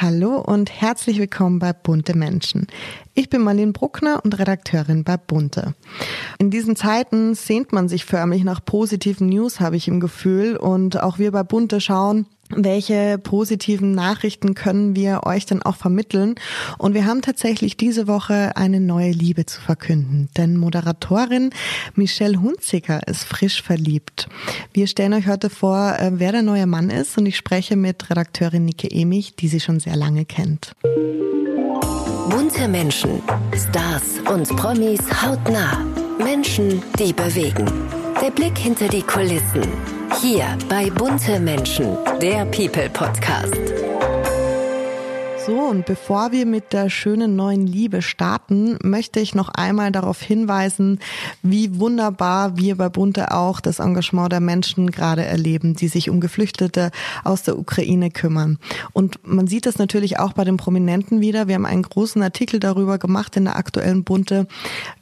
Hallo 0.00 0.36
und 0.36 0.70
herzlich 0.70 1.18
willkommen 1.18 1.58
bei 1.58 1.72
Bunte 1.72 2.16
Menschen. 2.16 2.68
Ich 3.14 3.28
bin 3.30 3.42
Marlene 3.42 3.72
Bruckner 3.72 4.20
und 4.24 4.38
Redakteurin 4.38 5.02
bei 5.02 5.16
Bunte. 5.16 5.74
In 6.38 6.52
diesen 6.52 6.76
Zeiten 6.76 7.34
sehnt 7.34 7.72
man 7.72 7.88
sich 7.88 8.04
förmlich 8.04 8.44
nach 8.44 8.64
positiven 8.64 9.28
News, 9.28 9.58
habe 9.58 9.74
ich 9.74 9.88
im 9.88 9.98
Gefühl. 9.98 10.56
Und 10.56 11.02
auch 11.02 11.18
wir 11.18 11.32
bei 11.32 11.42
Bunte 11.42 11.80
schauen, 11.80 12.26
welche 12.50 13.18
positiven 13.18 13.92
Nachrichten 13.92 14.54
können 14.54 14.96
wir 14.96 15.20
euch 15.24 15.46
denn 15.46 15.62
auch 15.62 15.76
vermitteln? 15.76 16.34
Und 16.78 16.94
wir 16.94 17.06
haben 17.06 17.22
tatsächlich 17.22 17.76
diese 17.76 18.06
Woche 18.06 18.56
eine 18.56 18.80
neue 18.80 19.10
Liebe 19.10 19.46
zu 19.46 19.60
verkünden, 19.60 20.28
denn 20.36 20.56
Moderatorin 20.56 21.50
Michelle 21.94 22.40
Hunziker 22.40 23.06
ist 23.06 23.24
frisch 23.24 23.62
verliebt. 23.62 24.28
Wir 24.72 24.86
stellen 24.86 25.14
euch 25.14 25.26
heute 25.26 25.50
vor, 25.50 25.96
äh, 25.98 26.12
wer 26.14 26.32
der 26.32 26.42
neue 26.42 26.66
Mann 26.66 26.90
ist 26.90 27.18
und 27.18 27.26
ich 27.26 27.36
spreche 27.36 27.76
mit 27.76 28.10
Redakteurin 28.10 28.64
Nike 28.64 28.88
Emich, 28.90 29.36
die 29.36 29.48
sie 29.48 29.60
schon 29.60 29.80
sehr 29.80 29.96
lange 29.96 30.24
kennt. 30.24 30.72
Bunte 32.30 32.68
Menschen, 32.68 33.22
Stars 33.54 34.20
und 34.32 34.48
Promis 34.56 35.00
hautnah. 35.22 35.84
Menschen, 36.18 36.82
die 36.98 37.12
bewegen. 37.12 37.66
Der 38.20 38.30
Blick 38.30 38.58
hinter 38.58 38.88
die 38.88 39.02
Kulissen. 39.02 39.97
Hier 40.16 40.58
bei 40.68 40.90
Bunte 40.90 41.38
Menschen, 41.38 41.96
der 42.20 42.44
People 42.46 42.88
Podcast. 42.90 43.77
So, 45.48 45.60
und 45.60 45.86
bevor 45.86 46.30
wir 46.30 46.44
mit 46.44 46.74
der 46.74 46.90
schönen 46.90 47.34
neuen 47.34 47.66
Liebe 47.66 48.02
starten, 48.02 48.76
möchte 48.84 49.18
ich 49.18 49.34
noch 49.34 49.48
einmal 49.48 49.90
darauf 49.90 50.20
hinweisen, 50.20 51.00
wie 51.42 51.80
wunderbar 51.80 52.58
wir 52.58 52.76
bei 52.76 52.90
Bunte 52.90 53.32
auch 53.32 53.60
das 53.60 53.78
Engagement 53.78 54.30
der 54.30 54.40
Menschen 54.40 54.90
gerade 54.90 55.24
erleben, 55.24 55.74
die 55.74 55.88
sich 55.88 56.10
um 56.10 56.20
Geflüchtete 56.20 56.90
aus 57.24 57.44
der 57.44 57.58
Ukraine 57.58 58.10
kümmern. 58.10 58.58
Und 58.92 59.26
man 59.26 59.46
sieht 59.46 59.64
das 59.64 59.78
natürlich 59.78 60.18
auch 60.18 60.34
bei 60.34 60.44
den 60.44 60.58
Prominenten 60.58 61.22
wieder. 61.22 61.48
Wir 61.48 61.54
haben 61.54 61.64
einen 61.64 61.80
großen 61.80 62.22
Artikel 62.22 62.60
darüber 62.60 62.98
gemacht 62.98 63.34
in 63.38 63.46
der 63.46 63.56
aktuellen 63.56 64.04
Bunte, 64.04 64.48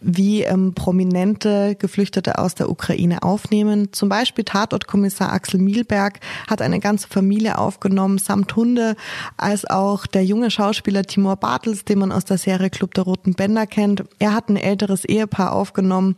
wie 0.00 0.42
ähm, 0.42 0.74
Prominente 0.74 1.74
Geflüchtete 1.74 2.38
aus 2.38 2.54
der 2.54 2.70
Ukraine 2.70 3.24
aufnehmen. 3.24 3.88
Zum 3.92 4.08
Beispiel 4.08 4.44
Tatortkommissar 4.44 5.32
Axel 5.32 5.58
Mielberg 5.58 6.20
hat 6.48 6.62
eine 6.62 6.78
ganze 6.78 7.08
Familie 7.08 7.58
aufgenommen, 7.58 8.18
samt 8.18 8.54
Hunde, 8.54 8.94
als 9.36 9.68
auch 9.68 10.06
der 10.06 10.24
junge 10.24 10.35
Schauspieler 10.50 11.02
Timur 11.02 11.36
Bartels, 11.36 11.84
den 11.84 11.98
man 11.98 12.12
aus 12.12 12.24
der 12.24 12.38
Serie 12.38 12.70
Club 12.70 12.94
der 12.94 13.04
Roten 13.04 13.34
Bänder 13.34 13.66
kennt. 13.66 14.04
Er 14.18 14.34
hat 14.34 14.48
ein 14.48 14.56
älteres 14.56 15.04
Ehepaar 15.04 15.52
aufgenommen, 15.52 16.16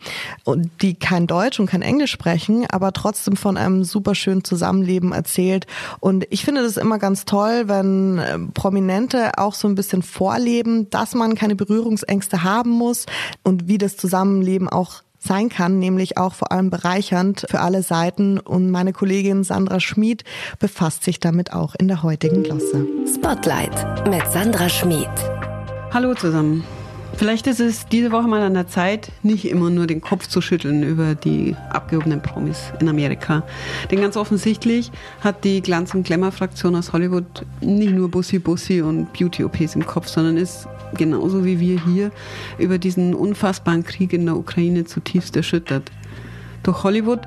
die 0.80 0.94
kein 0.94 1.27
Deutsch 1.27 1.61
und 1.61 1.66
kein 1.66 1.83
Englisch 1.83 2.11
sprechen, 2.11 2.66
aber 2.70 2.92
trotzdem 2.92 3.36
von 3.36 3.56
einem 3.56 3.84
super 3.84 4.14
Zusammenleben 4.14 5.12
erzählt. 5.12 5.66
Und 6.00 6.27
ich 6.30 6.44
finde 6.44 6.62
das 6.62 6.77
immer 6.77 6.98
ganz 6.98 7.24
toll, 7.24 7.64
wenn 7.66 8.19
äh, 8.19 8.39
Prominente 8.55 9.39
auch 9.39 9.55
so 9.55 9.69
ein 9.69 9.74
bisschen 9.74 10.02
vorleben, 10.02 10.91
dass 10.91 11.14
man 11.14 11.34
keine 11.34 11.56
Berührungsängste 11.56 12.42
haben 12.42 12.70
muss 12.70 13.06
und 13.44 13.69
wie 13.69 13.78
das 13.78 13.96
Zusammenleben 13.96 14.69
auch 14.69 15.02
sein 15.19 15.48
kann, 15.48 15.78
nämlich 15.78 16.16
auch 16.16 16.34
vor 16.34 16.52
allem 16.52 16.70
bereichernd 16.70 17.47
für 17.48 17.61
alle 17.61 17.83
Seiten. 17.83 18.38
Und 18.38 18.70
meine 18.70 18.92
Kollegin 18.92 19.44
Sandra 19.44 19.80
Schmid 19.80 20.24
befasst 20.58 21.05
sich 21.05 21.20
damit 21.20 21.52
auch 21.52 21.74
in 21.74 21.88
der 21.88 22.02
heutigen 22.02 22.42
Glosse. 22.42 22.86
Spotlight 23.12 24.08
mit 24.08 24.27
Sandra 24.30 24.69
Schmid. 24.69 25.08
Hallo 25.92 26.14
zusammen. 26.14 26.64
Vielleicht 27.19 27.48
ist 27.48 27.58
es 27.58 27.84
diese 27.86 28.12
Woche 28.12 28.28
mal 28.28 28.42
an 28.42 28.55
der 28.55 28.69
Zeit, 28.69 29.11
nicht 29.24 29.44
immer 29.50 29.70
nur 29.70 29.88
den 29.88 30.00
Kopf 30.00 30.28
zu 30.28 30.41
schütteln 30.41 30.84
über 30.84 31.16
die 31.16 31.56
abgehobenen 31.70 32.22
Promis 32.22 32.72
in 32.78 32.88
Amerika. 32.88 33.42
Denn 33.91 34.00
ganz 34.00 34.16
offensichtlich 34.16 34.92
hat 35.20 35.42
die 35.42 35.61
Glanz- 35.61 35.94
und 35.94 36.05
Glamour-Fraktion 36.05 36.77
aus 36.77 36.92
Hollywood 36.92 37.44
nicht 37.61 37.92
nur 37.92 38.08
Bussi 38.08 38.39
Bussi 38.39 38.83
und 38.83 39.12
Beauty-OPs 39.14 39.74
im 39.74 39.84
Kopf, 39.84 40.06
sondern 40.06 40.36
ist 40.36 40.69
genauso 40.94 41.44
wie 41.44 41.58
wir 41.58 41.84
hier 41.86 42.12
über 42.56 42.78
diesen 42.78 43.14
unfassbaren 43.14 43.83
Krieg 43.83 44.12
in 44.12 44.24
der 44.24 44.36
Ukraine 44.36 44.84
zutiefst 44.84 45.34
erschüttert. 45.34 45.91
Durch 46.62 46.85
Hollywood 46.85 47.23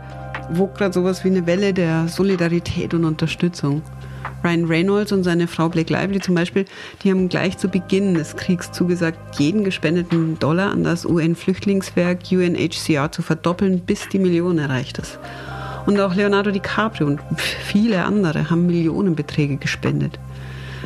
wogt 0.53 0.78
gerade 0.78 0.94
sowas 0.94 1.25
wie 1.25 1.29
eine 1.29 1.46
Welle 1.47 1.73
der 1.73 2.08
Solidarität 2.08 2.94
und 2.94 3.03
Unterstützung. 3.03 3.81
Ryan 4.44 4.66
Reynolds 4.66 5.12
und 5.12 5.24
seine 5.24 5.48
Frau 5.48 5.70
Blake 5.70 5.92
Lively 5.92 6.20
zum 6.20 6.36
Beispiel, 6.36 6.66
die 7.04 7.12
haben 7.12 7.30
gleich 7.30 7.58
zu 7.58 7.68
Beginn 7.68 8.14
des 8.14 8.36
Kriegs 8.36 8.72
zugesagt, 8.72 9.40
jeden 9.40 9.64
gespendeten 9.64 10.40
Dollar 10.40 10.72
an 10.72 10.84
das 10.84 11.06
UN-Flüchtlingswerk 11.06 12.20
UNHCR 12.32 13.12
zu 13.12 13.22
verdoppeln, 13.22 13.82
bis 13.82 14.09
die 14.09 14.20
Million 14.20 14.58
erreicht 14.58 14.98
ist. 14.98 15.20
Und 15.86 16.00
auch 16.00 16.14
Leonardo 16.14 16.52
DiCaprio 16.52 17.08
und 17.08 17.20
viele 17.38 18.04
andere 18.04 18.50
haben 18.50 18.68
Millionenbeträge 18.68 19.58
gespendet. 19.58 20.20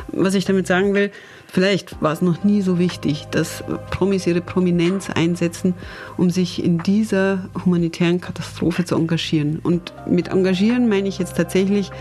Was 0.07 0.33
ich 0.33 0.45
damit 0.45 0.67
sagen 0.67 0.93
will, 0.93 1.11
vielleicht 1.47 2.01
war 2.01 2.13
es 2.13 2.21
noch 2.21 2.43
nie 2.43 2.61
so 2.61 2.79
wichtig, 2.79 3.25
dass 3.31 3.63
Promis 3.91 4.27
ihre 4.27 4.41
Prominenz 4.41 5.09
einsetzen, 5.09 5.73
um 6.15 6.29
sich 6.29 6.63
in 6.63 6.77
dieser 6.79 7.49
humanitären 7.65 8.21
Katastrophe 8.21 8.85
zu 8.85 8.95
engagieren. 8.95 9.59
Und 9.61 9.93
mit 10.07 10.29
engagieren 10.29 10.87
meine 10.87 11.09
ich 11.09 11.17
jetzt 11.17 11.35
tatsächlich 11.35 11.91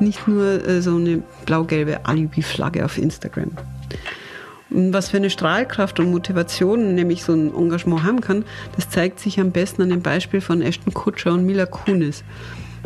nicht 0.00 0.26
nur 0.28 0.66
äh, 0.66 0.80
so 0.82 0.96
eine 0.96 1.22
blau-gelbe 1.44 2.06
Alibi-Flagge 2.06 2.84
auf 2.84 2.98
Instagram. 2.98 3.52
Und 4.70 4.92
was 4.92 5.10
für 5.10 5.16
eine 5.16 5.30
Strahlkraft 5.30 6.00
und 6.00 6.10
Motivation 6.10 6.94
nämlich 6.94 7.22
so 7.22 7.32
ein 7.32 7.54
Engagement 7.54 8.02
haben 8.02 8.20
kann, 8.20 8.44
das 8.74 8.90
zeigt 8.90 9.20
sich 9.20 9.38
am 9.38 9.52
besten 9.52 9.82
an 9.82 9.90
dem 9.90 10.02
Beispiel 10.02 10.40
von 10.40 10.60
Ashton 10.60 10.92
Kutscher 10.92 11.32
und 11.32 11.46
Mila 11.46 11.66
Kunis. 11.66 12.24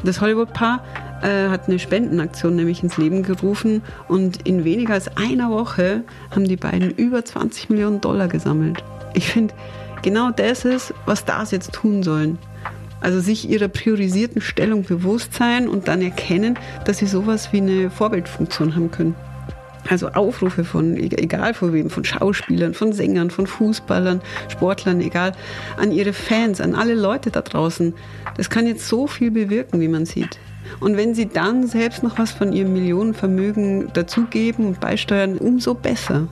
Das 0.05 0.21
Hollywood-Paar 0.21 0.85
äh, 1.23 1.49
hat 1.49 1.69
eine 1.69 1.79
Spendenaktion 1.79 2.57
nämlich 2.57 2.83
ins 2.83 2.97
Leben 2.97 3.23
gerufen 3.23 3.83
und 4.09 4.47
in 4.47 4.65
weniger 4.65 4.95
als 4.95 5.15
einer 5.17 5.51
Woche 5.51 6.03
haben 6.31 6.47
die 6.47 6.57
beiden 6.57 6.91
über 6.91 7.25
20 7.25 7.71
Millionen 7.71 8.01
Dollar 8.01 8.29
gesammelt. 8.29 8.83
Ich 9.15 9.29
finde, 9.29 9.55
genau 10.03 10.31
das 10.31 10.65
ist, 10.65 10.95
was 11.05 11.21
Stars 11.21 11.51
jetzt 11.51 11.73
tun 11.73 12.03
sollen. 12.03 12.39
Also 13.01 13.21
sich 13.21 13.49
ihrer 13.49 13.69
priorisierten 13.69 14.41
Stellung 14.41 14.83
bewusst 14.83 15.35
sein 15.35 15.69
und 15.69 15.89
dann 15.89 16.03
erkennen, 16.03 16.59
dass 16.85 16.99
sie 16.99 17.07
sowas 17.07 17.53
wie 17.53 17.59
eine 17.59 17.91
Vorbildfunktion 17.91 18.75
haben 18.75 18.91
können. 18.91 19.15
Also 19.89 20.09
Aufrufe 20.09 20.65
von, 20.65 20.97
egal 20.97 21.55
von 21.55 21.73
wem, 21.73 21.89
von 21.89 22.05
Schauspielern, 22.05 22.75
von 22.75 22.93
Sängern, 22.93 23.31
von 23.31 23.47
Fußballern, 23.47 24.21
Sportlern, 24.49 25.01
egal, 25.01 25.33
an 25.79 25.91
ihre 25.91 26.13
Fans, 26.13 26.61
an 26.61 26.75
alle 26.75 26.95
Leute 26.95 27.31
da 27.31 27.41
draußen. 27.41 27.95
Das 28.37 28.51
kann 28.51 28.67
jetzt 28.67 28.87
so 28.87 29.07
viel 29.07 29.31
bewirken, 29.31 29.81
wie 29.81 29.89
man 29.89 30.05
sieht. 30.05 30.39
Und 30.79 30.97
wenn 30.97 31.15
sie 31.15 31.27
dann 31.27 31.67
selbst 31.67 32.03
noch 32.03 32.19
was 32.19 32.33
von 32.33 32.53
ihrem 32.53 32.73
Millionenvermögen 32.73 33.93
dazugeben 33.93 34.67
und 34.67 34.81
beisteuern, 34.81 35.39
umso 35.39 35.75
besser. 35.75 36.29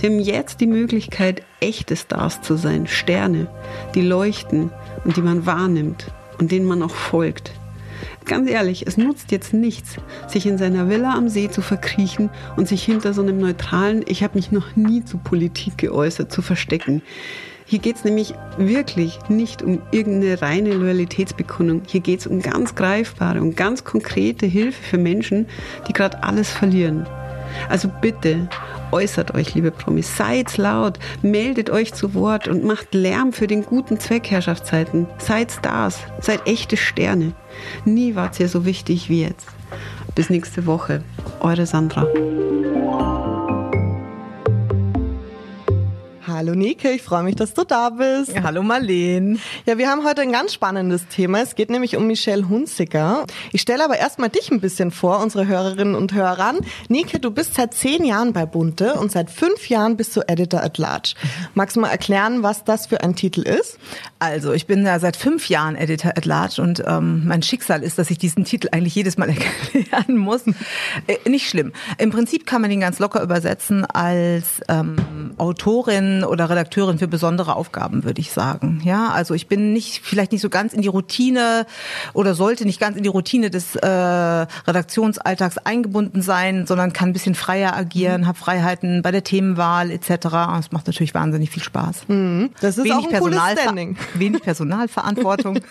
Sie 0.00 0.06
haben 0.06 0.20
jetzt 0.20 0.60
die 0.60 0.66
Möglichkeit, 0.66 1.42
echte 1.60 1.96
Stars 1.96 2.42
zu 2.42 2.56
sein, 2.56 2.86
Sterne, 2.86 3.48
die 3.94 4.02
leuchten 4.02 4.70
und 5.04 5.16
die 5.16 5.22
man 5.22 5.46
wahrnimmt 5.46 6.12
und 6.38 6.52
denen 6.52 6.66
man 6.66 6.82
auch 6.82 6.94
folgt. 6.94 7.52
Ganz 8.24 8.48
ehrlich, 8.50 8.86
es 8.86 8.98
nutzt 8.98 9.32
jetzt 9.32 9.54
nichts, 9.54 9.96
sich 10.28 10.46
in 10.46 10.58
seiner 10.58 10.88
Villa 10.88 11.14
am 11.14 11.28
See 11.28 11.50
zu 11.50 11.62
verkriechen 11.62 12.30
und 12.56 12.68
sich 12.68 12.84
hinter 12.84 13.14
so 13.14 13.22
einem 13.22 13.38
neutralen, 13.38 14.04
ich 14.06 14.22
habe 14.22 14.36
mich 14.36 14.52
noch 14.52 14.76
nie 14.76 15.02
zu 15.04 15.16
Politik 15.16 15.78
geäußert, 15.78 16.30
zu 16.30 16.42
verstecken. 16.42 17.02
Hier 17.70 17.80
geht 17.80 17.96
es 17.96 18.04
nämlich 18.04 18.32
wirklich 18.56 19.18
nicht 19.28 19.60
um 19.60 19.82
irgendeine 19.90 20.40
reine 20.40 20.72
Loyalitätsbekundung. 20.72 21.82
Hier 21.86 22.00
geht 22.00 22.20
es 22.20 22.26
um 22.26 22.40
ganz 22.40 22.74
greifbare 22.74 23.42
und 23.42 23.58
ganz 23.58 23.84
konkrete 23.84 24.46
Hilfe 24.46 24.82
für 24.82 24.96
Menschen, 24.96 25.46
die 25.86 25.92
gerade 25.92 26.22
alles 26.22 26.50
verlieren. 26.50 27.06
Also 27.68 27.90
bitte, 28.00 28.48
äußert 28.90 29.34
euch, 29.34 29.54
liebe 29.54 29.70
Promis, 29.70 30.16
seid 30.16 30.56
laut, 30.56 30.98
meldet 31.20 31.68
euch 31.68 31.92
zu 31.92 32.14
Wort 32.14 32.48
und 32.48 32.64
macht 32.64 32.94
Lärm 32.94 33.34
für 33.34 33.46
den 33.46 33.66
guten 33.66 34.00
Zweck, 34.00 34.30
Herrschaftszeiten. 34.30 35.06
Seid 35.18 35.52
Stars, 35.52 35.98
seid 36.22 36.46
echte 36.46 36.78
Sterne. 36.78 37.34
Nie 37.84 38.14
wart 38.14 38.40
ihr 38.40 38.48
so 38.48 38.64
wichtig 38.64 39.10
wie 39.10 39.24
jetzt. 39.24 39.46
Bis 40.14 40.30
nächste 40.30 40.64
Woche. 40.64 41.02
Eure 41.40 41.66
Sandra. 41.66 42.06
Hallo 46.38 46.54
Nike, 46.54 46.90
ich 46.90 47.02
freue 47.02 47.24
mich, 47.24 47.34
dass 47.34 47.52
du 47.52 47.64
da 47.64 47.90
bist. 47.90 48.32
Ja, 48.32 48.44
hallo 48.44 48.62
Marleen. 48.62 49.40
Ja, 49.66 49.76
wir 49.76 49.90
haben 49.90 50.04
heute 50.04 50.20
ein 50.20 50.30
ganz 50.30 50.54
spannendes 50.54 51.08
Thema. 51.08 51.40
Es 51.40 51.56
geht 51.56 51.68
nämlich 51.68 51.96
um 51.96 52.06
Michelle 52.06 52.48
Hunziker. 52.48 53.26
Ich 53.50 53.60
stelle 53.60 53.84
aber 53.84 53.98
erstmal 53.98 54.28
dich 54.28 54.52
ein 54.52 54.60
bisschen 54.60 54.92
vor, 54.92 55.18
unsere 55.18 55.48
Hörerinnen 55.48 55.96
und 55.96 56.12
Hörern. 56.14 56.58
Nike, 56.88 57.18
du 57.18 57.32
bist 57.32 57.54
seit 57.54 57.74
zehn 57.74 58.04
Jahren 58.04 58.32
bei 58.32 58.46
Bunte 58.46 58.94
und 58.94 59.10
seit 59.10 59.32
fünf 59.32 59.68
Jahren 59.68 59.96
bist 59.96 60.14
du 60.14 60.20
Editor 60.28 60.62
at 60.62 60.78
Large. 60.78 61.14
Magst 61.54 61.74
du 61.74 61.80
mal 61.80 61.88
erklären, 61.88 62.44
was 62.44 62.62
das 62.62 62.86
für 62.86 63.02
ein 63.02 63.16
Titel 63.16 63.40
ist? 63.40 63.76
Also, 64.20 64.52
ich 64.52 64.68
bin 64.68 64.86
ja 64.86 65.00
seit 65.00 65.16
fünf 65.16 65.48
Jahren 65.48 65.74
Editor 65.74 66.12
at 66.16 66.24
Large 66.24 66.62
und 66.62 66.84
ähm, 66.86 67.26
mein 67.26 67.42
Schicksal 67.42 67.82
ist, 67.82 67.98
dass 67.98 68.12
ich 68.12 68.18
diesen 68.18 68.44
Titel 68.44 68.68
eigentlich 68.70 68.94
jedes 68.94 69.18
Mal 69.18 69.28
erklären 69.74 70.16
muss. 70.16 70.42
Äh, 71.08 71.28
nicht 71.28 71.48
schlimm. 71.48 71.72
Im 71.98 72.10
Prinzip 72.10 72.46
kann 72.46 72.62
man 72.62 72.70
ihn 72.70 72.78
ganz 72.78 73.00
locker 73.00 73.24
übersetzen 73.24 73.84
als 73.86 74.60
ähm, 74.68 75.34
Autorin 75.36 76.26
oder 76.28 76.48
Redakteurin 76.50 76.98
für 76.98 77.08
besondere 77.08 77.56
Aufgaben, 77.56 78.04
würde 78.04 78.20
ich 78.20 78.30
sagen. 78.32 78.80
Ja, 78.84 79.08
also 79.10 79.34
ich 79.34 79.46
bin 79.48 79.72
nicht 79.72 80.00
vielleicht 80.04 80.32
nicht 80.32 80.40
so 80.40 80.48
ganz 80.48 80.72
in 80.72 80.82
die 80.82 80.88
Routine 80.88 81.66
oder 82.14 82.34
sollte 82.34 82.64
nicht 82.64 82.80
ganz 82.80 82.96
in 82.96 83.02
die 83.02 83.08
Routine 83.08 83.50
des 83.50 83.76
äh, 83.76 83.86
Redaktionsalltags 83.86 85.58
eingebunden 85.58 86.22
sein, 86.22 86.66
sondern 86.66 86.92
kann 86.92 87.10
ein 87.10 87.12
bisschen 87.12 87.34
freier 87.34 87.76
agieren, 87.76 88.26
habe 88.26 88.38
Freiheiten 88.38 89.02
bei 89.02 89.10
der 89.10 89.24
Themenwahl 89.24 89.90
etc. 89.90 90.08
Das 90.22 90.72
macht 90.72 90.86
natürlich 90.86 91.14
wahnsinnig 91.14 91.50
viel 91.50 91.62
Spaß. 91.62 92.08
Mhm. 92.08 92.50
Das 92.60 92.78
ist 92.78 92.84
wenig 92.84 92.92
auch 93.06 93.12
ein 93.12 93.18
cooles 93.20 93.36
Personalver- 93.38 93.62
Standing. 93.62 93.96
Wenig 94.14 94.42
Personalverantwortung. 94.42 95.60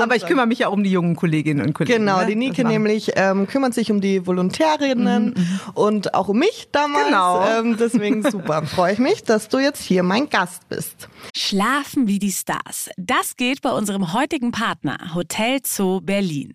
Aber 0.00 0.16
ich 0.16 0.26
kümmere 0.26 0.46
mich 0.46 0.60
ja 0.60 0.68
auch 0.68 0.72
um 0.72 0.82
die 0.82 0.90
jungen 0.90 1.16
Kolleginnen 1.16 1.64
und 1.66 1.74
Kollegen. 1.74 1.98
Genau, 2.04 2.20
ne? 2.20 2.26
die 2.26 2.36
Nike 2.36 2.64
war- 2.64 2.70
nämlich 2.70 3.12
ähm, 3.16 3.46
kümmert 3.46 3.74
sich 3.74 3.90
um 3.90 4.00
die 4.00 4.26
Volontärinnen 4.26 5.34
und 5.74 6.14
auch 6.14 6.28
um 6.28 6.38
mich 6.38 6.68
damals. 6.72 7.06
Genau. 7.06 7.46
Ähm, 7.46 7.76
deswegen 7.78 8.22
super. 8.28 8.62
Freue 8.86 8.92
ich 8.92 8.98
mich, 9.00 9.24
dass 9.24 9.48
du 9.48 9.58
jetzt 9.58 9.82
hier 9.82 10.04
mein 10.04 10.30
Gast 10.30 10.68
bist. 10.68 11.08
Schlafen 11.36 12.06
wie 12.06 12.20
die 12.20 12.30
Stars. 12.30 12.88
Das 12.96 13.34
geht 13.34 13.60
bei 13.60 13.72
unserem 13.72 14.12
heutigen 14.12 14.52
Partner 14.52 15.12
Hotel 15.12 15.58
Zoo 15.64 16.00
Berlin. 16.00 16.54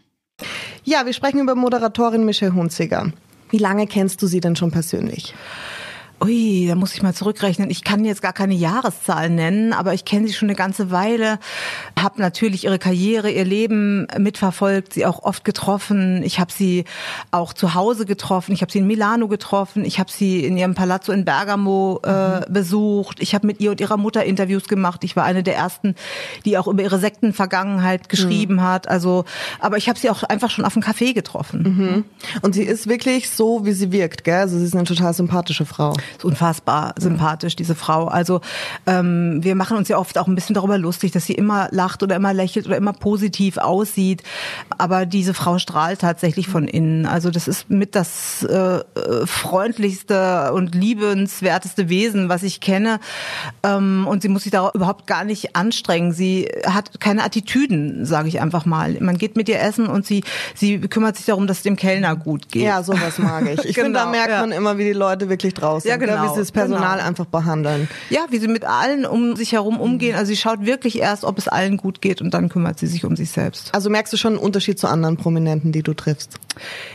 Ja, 0.83 1.05
wir 1.05 1.13
sprechen 1.13 1.39
über 1.39 1.55
Moderatorin 1.55 2.25
Michelle 2.25 2.53
Hunziger. 2.53 3.11
Wie 3.49 3.57
lange 3.57 3.87
kennst 3.87 4.21
du 4.21 4.27
sie 4.27 4.39
denn 4.39 4.55
schon 4.55 4.71
persönlich? 4.71 5.33
Ui, 6.23 6.67
da 6.67 6.75
muss 6.75 6.93
ich 6.93 7.01
mal 7.01 7.15
zurückrechnen. 7.15 7.71
Ich 7.71 7.83
kann 7.83 8.05
jetzt 8.05 8.21
gar 8.21 8.33
keine 8.33 8.53
Jahreszahl 8.53 9.31
nennen, 9.31 9.73
aber 9.73 9.95
ich 9.95 10.05
kenne 10.05 10.27
sie 10.27 10.33
schon 10.33 10.49
eine 10.49 10.55
ganze 10.55 10.91
Weile. 10.91 11.39
Habe 11.99 12.21
natürlich 12.21 12.65
ihre 12.65 12.77
Karriere, 12.77 13.31
ihr 13.31 13.43
Leben 13.43 14.05
mitverfolgt, 14.19 14.93
sie 14.93 15.07
auch 15.07 15.23
oft 15.23 15.43
getroffen. 15.43 16.21
Ich 16.21 16.39
habe 16.39 16.51
sie 16.51 16.85
auch 17.31 17.53
zu 17.53 17.73
Hause 17.73 18.05
getroffen. 18.05 18.51
Ich 18.51 18.61
habe 18.61 18.71
sie 18.71 18.77
in 18.77 18.85
Milano 18.85 19.27
getroffen. 19.27 19.83
Ich 19.83 19.99
habe 19.99 20.11
sie 20.11 20.45
in 20.45 20.57
ihrem 20.57 20.75
Palazzo 20.75 21.11
in 21.11 21.25
Bergamo 21.25 21.99
äh, 22.03 22.41
besucht. 22.47 23.17
Ich 23.19 23.33
habe 23.33 23.47
mit 23.47 23.59
ihr 23.59 23.71
und 23.71 23.81
ihrer 23.81 23.97
Mutter 23.97 24.23
Interviews 24.23 24.67
gemacht. 24.67 25.03
Ich 25.03 25.15
war 25.15 25.23
eine 25.23 25.41
der 25.41 25.55
ersten, 25.55 25.95
die 26.45 26.59
auch 26.59 26.67
über 26.67 26.83
ihre 26.83 26.99
Sektenvergangenheit 26.99 28.09
geschrieben 28.09 28.61
hat. 28.61 28.87
Also, 28.87 29.25
aber 29.59 29.77
ich 29.77 29.89
habe 29.89 29.97
sie 29.97 30.11
auch 30.11 30.21
einfach 30.21 30.51
schon 30.51 30.65
auf 30.65 30.73
dem 30.73 30.83
Café 30.83 31.15
getroffen. 31.15 32.05
Und 32.43 32.53
sie 32.53 32.63
ist 32.63 32.87
wirklich 32.87 33.31
so, 33.31 33.65
wie 33.65 33.71
sie 33.71 33.91
wirkt, 33.91 34.23
gell? 34.23 34.35
Also 34.41 34.59
sie 34.59 34.65
ist 34.65 34.75
eine 34.75 34.83
total 34.83 35.15
sympathische 35.15 35.65
Frau. 35.65 35.95
Ist 36.17 36.25
unfassbar 36.25 36.93
sympathisch, 36.97 37.55
diese 37.55 37.75
Frau. 37.75 38.05
Also 38.07 38.41
ähm, 38.87 39.39
wir 39.43 39.55
machen 39.55 39.77
uns 39.77 39.87
ja 39.87 39.97
oft 39.97 40.17
auch 40.17 40.27
ein 40.27 40.35
bisschen 40.35 40.53
darüber 40.53 40.77
lustig, 40.77 41.11
dass 41.11 41.25
sie 41.25 41.33
immer 41.33 41.67
lacht 41.71 42.03
oder 42.03 42.15
immer 42.15 42.33
lächelt 42.33 42.67
oder 42.67 42.77
immer 42.77 42.93
positiv 42.93 43.57
aussieht. 43.57 44.23
Aber 44.77 45.05
diese 45.05 45.33
Frau 45.33 45.57
strahlt 45.57 46.01
tatsächlich 46.01 46.47
von 46.47 46.67
innen. 46.67 47.05
Also 47.05 47.29
das 47.31 47.47
ist 47.47 47.69
mit 47.69 47.95
das 47.95 48.43
äh, 48.43 48.79
freundlichste 49.25 50.51
und 50.53 50.75
liebenswerteste 50.75 51.89
Wesen, 51.89 52.29
was 52.29 52.43
ich 52.43 52.61
kenne. 52.61 52.99
Ähm, 53.63 54.05
und 54.07 54.21
sie 54.21 54.29
muss 54.29 54.43
sich 54.43 54.51
da 54.51 54.71
überhaupt 54.73 55.07
gar 55.07 55.23
nicht 55.23 55.55
anstrengen. 55.55 56.11
Sie 56.13 56.47
hat 56.65 56.99
keine 56.99 57.23
Attitüden, 57.23 58.05
sage 58.05 58.27
ich 58.27 58.41
einfach 58.41 58.65
mal. 58.65 58.97
Man 58.99 59.17
geht 59.17 59.35
mit 59.35 59.49
ihr 59.49 59.59
essen 59.59 59.87
und 59.87 60.05
sie, 60.05 60.23
sie 60.55 60.79
kümmert 60.79 61.17
sich 61.17 61.25
darum, 61.25 61.47
dass 61.47 61.57
es 61.57 61.63
dem 61.63 61.75
Kellner 61.75 62.15
gut 62.15 62.49
geht. 62.49 62.63
Ja, 62.63 62.83
sowas 62.83 63.17
mag 63.19 63.47
ich. 63.47 63.65
Ich 63.65 63.75
finde, 63.75 63.93
da 63.93 64.01
Genau, 64.01 64.11
merkt 64.11 64.29
ja. 64.31 64.41
man 64.41 64.51
immer, 64.51 64.77
wie 64.77 64.85
die 64.85 64.93
Leute 64.93 65.29
wirklich 65.29 65.53
draußen 65.53 65.89
Ja, 65.89 65.97
genau, 66.05 66.23
wie 66.23 66.29
sie 66.29 66.39
das 66.39 66.51
Personal 66.51 66.97
genau. 66.97 67.07
einfach 67.07 67.25
behandeln. 67.25 67.87
Ja, 68.09 68.25
wie 68.29 68.37
sie 68.39 68.47
mit 68.47 68.65
allen 68.65 69.05
um 69.05 69.35
sich 69.35 69.53
herum 69.53 69.79
umgehen. 69.79 70.15
Also 70.15 70.29
sie 70.29 70.37
schaut 70.37 70.65
wirklich 70.65 70.99
erst, 70.99 71.23
ob 71.23 71.37
es 71.37 71.47
allen 71.47 71.77
gut 71.77 72.01
geht 72.01 72.21
und 72.21 72.33
dann 72.33 72.49
kümmert 72.49 72.79
sie 72.79 72.87
sich 72.87 73.05
um 73.05 73.15
sich 73.15 73.31
selbst. 73.31 73.73
Also 73.73 73.89
merkst 73.89 74.11
du 74.13 74.17
schon 74.17 74.33
einen 74.33 74.43
Unterschied 74.43 74.79
zu 74.79 74.87
anderen 74.87 75.17
Prominenten, 75.17 75.71
die 75.71 75.83
du 75.83 75.93
triffst? 75.93 76.39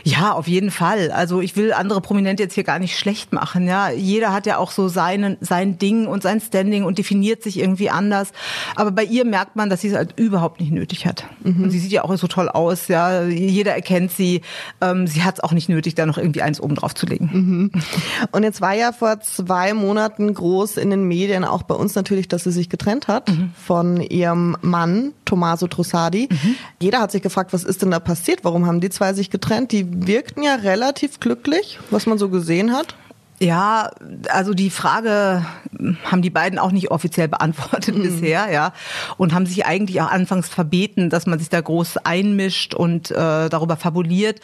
Ja, 0.03 0.33
auf 0.33 0.47
jeden 0.47 0.71
Fall. 0.71 1.11
Also 1.11 1.41
ich 1.41 1.55
will 1.55 1.73
andere 1.73 2.01
Prominente 2.01 2.43
jetzt 2.43 2.53
hier 2.53 2.63
gar 2.63 2.79
nicht 2.79 2.97
schlecht 2.97 3.33
machen. 3.33 3.67
Ja, 3.67 3.89
jeder 3.89 4.31
hat 4.31 4.45
ja 4.45 4.57
auch 4.57 4.71
so 4.71 4.87
seinen, 4.87 5.37
sein 5.41 5.77
Ding 5.79 6.07
und 6.07 6.23
sein 6.23 6.39
Standing 6.39 6.83
und 6.83 6.97
definiert 6.97 7.43
sich 7.43 7.59
irgendwie 7.59 7.89
anders. 7.89 8.31
Aber 8.75 8.91
bei 8.91 9.03
ihr 9.03 9.25
merkt 9.25 9.55
man, 9.55 9.69
dass 9.69 9.81
sie 9.81 9.89
es 9.89 9.95
halt 9.95 10.13
überhaupt 10.17 10.59
nicht 10.59 10.71
nötig 10.71 11.05
hat. 11.05 11.25
Und 11.43 11.71
sie 11.71 11.79
sieht 11.79 11.91
ja 11.91 12.03
auch 12.03 12.15
so 12.17 12.27
toll 12.27 12.49
aus. 12.49 12.87
Ja, 12.87 13.23
jeder 13.23 13.73
erkennt 13.73 14.11
sie. 14.11 14.41
Ähm, 14.81 15.07
sie 15.07 15.23
hat 15.23 15.35
es 15.35 15.43
auch 15.43 15.51
nicht 15.51 15.69
nötig, 15.69 15.95
da 15.95 16.05
noch 16.05 16.17
irgendwie 16.17 16.41
eins 16.41 16.59
oben 16.59 16.75
drauf 16.75 16.93
zu 16.93 17.05
legen. 17.05 17.71
Und 18.31 18.43
jetzt 18.43 18.61
war 18.61 18.73
ja 18.73 18.91
vor 18.97 19.19
zwei 19.21 19.73
Monaten 19.73 20.33
groß 20.33 20.77
in 20.77 20.89
den 20.89 21.03
Medien, 21.03 21.45
auch 21.45 21.63
bei 21.63 21.75
uns 21.75 21.95
natürlich, 21.95 22.27
dass 22.27 22.43
sie 22.43 22.51
sich 22.51 22.69
getrennt 22.69 23.07
hat 23.07 23.31
von 23.65 24.01
ihrem 24.01 24.57
Mann, 24.61 25.13
Tommaso 25.25 25.67
Trussardi. 25.67 26.29
Jeder 26.81 26.99
hat 26.99 27.11
sich 27.11 27.21
gefragt, 27.21 27.53
was 27.53 27.63
ist 27.63 27.81
denn 27.81 27.91
da 27.91 27.99
passiert? 27.99 28.43
Warum 28.43 28.65
haben 28.65 28.79
die 28.79 28.89
zwei 28.89 29.13
sich 29.13 29.29
getrennt? 29.29 29.71
Die 29.71 30.07
wirkten 30.07 30.43
ja 30.43 30.55
relativ 30.55 31.19
glücklich, 31.19 31.79
was 31.89 32.05
man 32.05 32.17
so 32.17 32.29
gesehen 32.29 32.73
hat. 32.73 32.95
Ja, 33.39 33.91
also 34.29 34.55
die 34.55 34.71
Frage 34.71 35.45
haben 36.05 36.23
die 36.23 36.31
beiden 36.31 36.57
auch 36.57 36.71
nicht 36.71 36.89
offiziell 36.89 37.27
beantwortet 37.27 37.95
bisher, 38.01 38.51
ja, 38.51 38.73
und 39.17 39.33
haben 39.33 39.45
sich 39.45 39.65
eigentlich 39.65 40.01
auch 40.01 40.09
anfangs 40.11 40.49
verbeten, 40.49 41.09
dass 41.09 41.27
man 41.27 41.37
sich 41.37 41.49
da 41.49 41.61
groß 41.61 41.97
einmischt 41.97 42.73
und 42.73 43.11
äh, 43.11 43.49
darüber 43.49 43.77
fabuliert. 43.77 44.39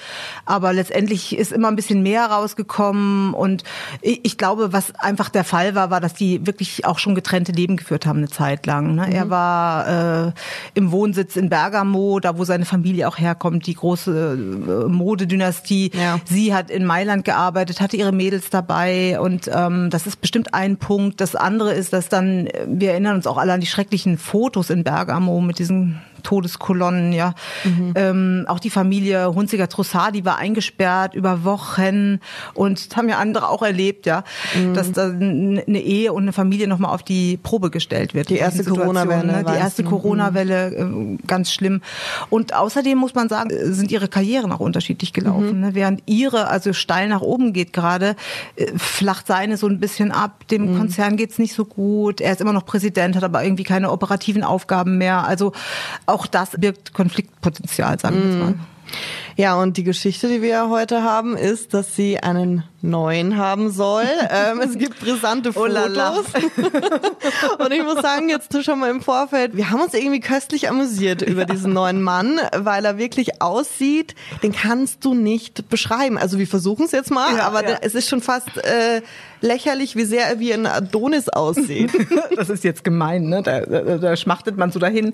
Aber 0.46 0.74
letztendlich 0.74 1.36
ist 1.36 1.52
immer 1.52 1.70
ein 1.70 1.76
bisschen 1.76 2.04
mehr 2.04 2.26
rausgekommen 2.28 3.34
und 3.34 3.64
ich, 4.02 4.20
ich 4.24 4.38
glaube, 4.38 4.74
was 4.74 4.94
einfach 4.96 5.30
der 5.30 5.44
Fall 5.44 5.74
war, 5.74 5.90
war, 5.90 6.00
dass 6.00 6.14
die 6.14 6.46
wirklich 6.46 6.86
auch 6.86 7.00
schon 7.00 7.16
getrennte 7.16 7.52
Leben 7.52 7.78
geführt 7.78 8.06
haben 8.06 8.20
eine 8.20 8.30
Zeit 8.30 8.68
lang. 8.68 8.96
Ne? 8.96 9.12
Er 9.12 9.30
war 9.32 10.28
äh, 10.28 10.32
im 10.76 10.92
Wohnsitz 10.92 11.36
in 11.36 11.50
Bergamo, 11.50 12.20
da 12.20 12.38
wo 12.38 12.44
seine 12.44 12.66
Familie 12.66 13.08
auch 13.08 13.18
herkommt, 13.18 13.66
die 13.66 13.74
große 13.74 14.38
äh, 14.38 14.90
Modedynastie. 14.90 15.92
Ja. 15.96 16.20
Sie 16.26 16.54
hat 16.54 16.70
in 16.70 16.86
Mailand 16.86 17.26
gearbeitet, 17.26 17.82
hatte 17.82 17.98
ihre 17.98 18.12
Mädels 18.12 18.52
dabei 18.52 18.83
und 19.20 19.50
ähm, 19.54 19.90
das 19.90 20.08
ist 20.08 20.22
bestimmt 20.22 20.54
ein 20.54 20.78
Punkt. 20.78 21.22
Das 21.22 21.36
andere 21.36 21.74
ist, 21.74 21.94
dass 21.94 22.10
dann, 22.10 22.48
äh, 22.48 22.66
wir 22.68 22.92
erinnern 22.92 23.16
uns 23.16 23.28
auch 23.28 23.38
alle 23.38 23.54
an 23.54 23.62
die 23.62 23.68
schrecklichen 23.68 24.18
Fotos 24.18 24.70
in 24.70 24.84
Bergamo 24.84 25.42
mit 25.42 25.60
diesen 25.60 26.02
Todeskolonnen, 26.24 27.14
ja. 27.14 27.36
Ähm, 27.96 28.46
auch 28.48 28.60
die 28.60 28.70
Familie 28.70 29.34
Hunziger 29.34 29.68
Trussardi 29.68 30.26
war 30.26 30.38
eingesperrt 30.38 31.14
über 31.16 31.44
Wochen 31.44 32.20
und 32.54 32.90
das 32.90 32.98
haben 32.98 33.10
ja 33.10 33.18
andere 33.18 33.50
auch 33.50 33.62
erlebt, 33.62 34.06
ja, 34.06 34.24
dass 34.74 34.92
da 34.92 35.08
eine 35.10 35.64
Ehe 35.68 36.14
und 36.14 36.24
eine 36.24 36.34
Familie 36.34 36.68
nochmal 36.68 36.94
auf 36.94 37.04
die 37.04 37.38
Probe 37.38 37.70
gestellt 37.70 38.14
wird. 38.14 38.30
Die 38.30 38.38
erste 38.38 38.64
Corona-Welle, 38.64 39.34
Ne? 39.34 39.44
Die 39.48 39.58
erste 39.58 39.84
du. 39.84 39.90
Corona-Welle, 39.90 40.76
äh, 40.76 41.18
ganz 41.28 41.52
schlimm. 41.52 41.82
Und 42.30 42.54
außerdem 42.54 42.98
muss 42.98 43.16
man 43.16 43.30
sagen, 43.30 43.50
sind 43.74 43.92
ihre 43.92 44.08
Karrieren 44.08 44.52
auch 44.52 44.60
unterschiedlich 44.60 45.14
gelaufen. 45.14 45.60
Ne? 45.62 45.76
Während 45.76 46.04
ihre 46.06 46.48
also 46.48 46.74
steil 46.74 47.08
nach 47.08 47.22
oben 47.22 47.54
geht 47.54 47.74
gerade, 47.74 48.16
äh, 48.56 48.72
flacht 48.78 49.28
seine 49.28 49.58
so 49.58 49.68
ein 49.68 49.80
bisschen 49.80 50.12
ab. 50.12 50.48
Dem 50.48 50.78
Konzern 50.78 51.18
geht's 51.18 51.40
nicht 51.40 51.54
so 51.54 51.66
gut. 51.66 52.22
Er 52.22 52.32
ist 52.32 52.42
immer 52.42 52.54
noch 52.54 52.66
Präsident, 52.66 53.16
hat 53.16 53.24
aber 53.24 53.44
irgendwie 53.44 53.64
keine 53.64 53.92
operativen 53.92 54.44
Aufgaben 54.44 54.98
mehr. 54.98 55.26
Also 55.26 55.54
auch 56.14 56.28
das 56.28 56.52
birgt 56.52 56.94
Konfliktpotenzial, 56.94 58.00
sagen 58.00 58.18
wir 58.18 58.30
jetzt 58.30 58.40
mal. 58.40 58.56
Ja, 59.36 59.56
und 59.56 59.78
die 59.78 59.84
Geschichte, 59.84 60.28
die 60.28 60.44
wir 60.44 60.50
ja 60.50 60.70
heute 60.70 61.02
haben, 61.02 61.36
ist, 61.36 61.74
dass 61.74 61.96
sie 61.96 62.20
einen 62.20 62.64
neuen 62.82 63.38
haben 63.38 63.72
soll. 63.72 64.06
ähm, 64.30 64.62
es 64.62 64.78
gibt 64.78 65.00
brisante 65.00 65.50
Oh 65.50 65.54
Fotos. 65.54 66.26
und 67.58 67.72
ich 67.72 67.84
muss 67.84 68.02
sagen, 68.02 68.30
jetzt 68.30 68.64
schon 68.64 68.80
mal 68.80 68.92
im 68.92 69.02
Vorfeld, 69.02 69.58
wir 69.58 69.72
haben 69.72 69.82
uns 69.82 69.96
irgendwie 69.96 70.20
köstlich 70.20 70.70
amüsiert 70.70 71.22
über 71.28 71.46
diesen 71.46 71.74
neuen 71.74 72.04
Mann, 72.04 72.40
weil 72.56 72.86
er 72.86 72.98
wirklich 72.98 73.42
aussieht, 73.42 74.14
den 74.44 74.52
kannst 74.52 75.04
du 75.04 75.16
nicht 75.16 75.68
beschreiben. 75.70 76.18
Also 76.20 76.38
wir 76.38 76.48
versuchen 76.48 76.86
es 76.86 76.92
jetzt 76.92 77.10
mal, 77.10 77.36
Ja, 77.36 77.48
aber 77.48 77.68
ja. 77.68 77.78
es 77.82 77.96
ist 77.96 78.10
schon 78.10 78.22
fast... 78.22 78.58
Äh, 78.58 79.02
lächerlich, 79.44 79.96
wie 79.96 80.06
sehr 80.06 80.26
er 80.26 80.40
wie 80.40 80.54
ein 80.54 80.66
Adonis 80.66 81.30
aussieht. 81.30 81.92
das 82.36 82.50
ist 82.50 82.64
jetzt 82.64 82.84
gemein, 82.84 83.26
ne? 83.26 83.44
Da, 83.44 83.62
da, 83.62 83.98
da 83.98 84.16
schmachtet 84.16 84.58
man 84.58 84.72
so 84.72 84.80
dahin. 84.80 85.14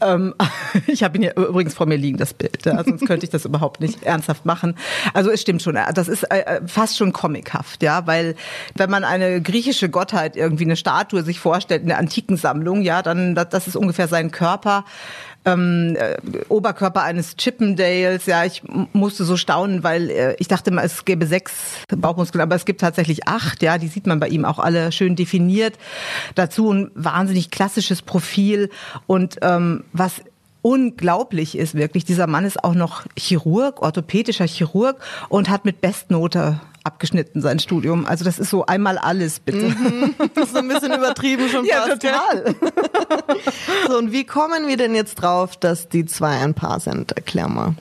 Ähm, 0.00 0.34
ich 0.86 1.02
habe 1.02 1.16
ihn 1.16 1.22
ja 1.22 1.32
übrigens 1.32 1.74
vor 1.74 1.86
mir 1.86 1.96
liegen, 1.96 2.18
das 2.18 2.34
Bild. 2.34 2.64
Ja? 2.64 2.84
Sonst 2.84 3.06
könnte 3.06 3.24
ich 3.24 3.30
das 3.30 3.44
überhaupt 3.44 3.80
nicht 3.80 4.02
ernsthaft 4.02 4.44
machen. 4.44 4.76
Also 5.14 5.30
es 5.30 5.40
stimmt 5.40 5.62
schon, 5.62 5.78
das 5.94 6.08
ist 6.08 6.24
äh, 6.30 6.60
fast 6.66 6.98
schon 6.98 7.12
comichaft, 7.12 7.82
ja, 7.82 8.06
weil 8.06 8.36
wenn 8.74 8.90
man 8.90 9.04
eine 9.04 9.40
griechische 9.40 9.88
Gottheit 9.88 10.36
irgendwie 10.36 10.64
eine 10.64 10.76
Statue 10.76 11.22
sich 11.22 11.40
vorstellt 11.40 11.82
in 11.82 11.88
der 11.88 11.98
antiken 11.98 12.36
Sammlung, 12.36 12.82
ja, 12.82 13.02
dann 13.02 13.34
das 13.34 13.66
ist 13.66 13.76
ungefähr 13.76 14.08
sein 14.08 14.30
Körper 14.30 14.84
ähm, 15.44 15.96
äh, 15.96 16.16
Oberkörper 16.48 17.02
eines 17.02 17.36
Chippendales. 17.36 18.26
Ja, 18.26 18.44
ich 18.44 18.62
musste 18.92 19.24
so 19.24 19.36
staunen, 19.36 19.82
weil 19.82 20.10
äh, 20.10 20.36
ich 20.38 20.48
dachte 20.48 20.70
mal, 20.70 20.84
es 20.84 21.04
gäbe 21.04 21.26
sechs 21.26 21.52
Bauchmuskeln, 21.88 22.42
aber 22.42 22.56
es 22.56 22.64
gibt 22.64 22.80
tatsächlich 22.80 23.26
acht. 23.26 23.62
Ja, 23.62 23.78
die 23.78 23.88
sieht 23.88 24.06
man 24.06 24.20
bei 24.20 24.28
ihm 24.28 24.44
auch 24.44 24.58
alle 24.58 24.92
schön 24.92 25.16
definiert. 25.16 25.78
Dazu 26.34 26.72
ein 26.72 26.90
wahnsinnig 26.94 27.50
klassisches 27.50 28.02
Profil 28.02 28.70
und 29.06 29.38
ähm, 29.42 29.84
was 29.92 30.22
unglaublich 30.62 31.56
ist 31.56 31.74
wirklich. 31.74 32.04
Dieser 32.04 32.26
Mann 32.26 32.44
ist 32.44 32.62
auch 32.62 32.74
noch 32.74 33.06
Chirurg, 33.16 33.80
orthopädischer 33.82 34.46
Chirurg 34.46 35.00
und 35.28 35.48
hat 35.48 35.64
mit 35.64 35.80
Bestnote 35.80 36.60
abgeschnitten 36.84 37.40
sein 37.42 37.58
Studium. 37.58 38.06
Also 38.06 38.24
das 38.24 38.38
ist 38.38 38.50
so 38.50 38.66
einmal 38.66 38.98
alles, 38.98 39.40
bitte. 39.40 39.68
Mhm. 39.68 40.14
Das 40.34 40.46
ist 40.46 40.52
so 40.52 40.58
ein 40.58 40.68
bisschen 40.68 40.92
übertrieben 40.92 41.48
schon 41.48 41.64
ja, 41.64 41.82
fast. 41.82 42.02
total. 42.02 42.54
so, 43.88 43.98
und 43.98 44.12
wie 44.12 44.24
kommen 44.24 44.68
wir 44.68 44.76
denn 44.76 44.94
jetzt 44.94 45.16
drauf, 45.16 45.56
dass 45.56 45.88
die 45.88 46.06
zwei 46.06 46.38
ein 46.38 46.54
Paar 46.54 46.80
sind? 46.80 47.12
Erklär 47.12 47.48
mal. 47.48 47.74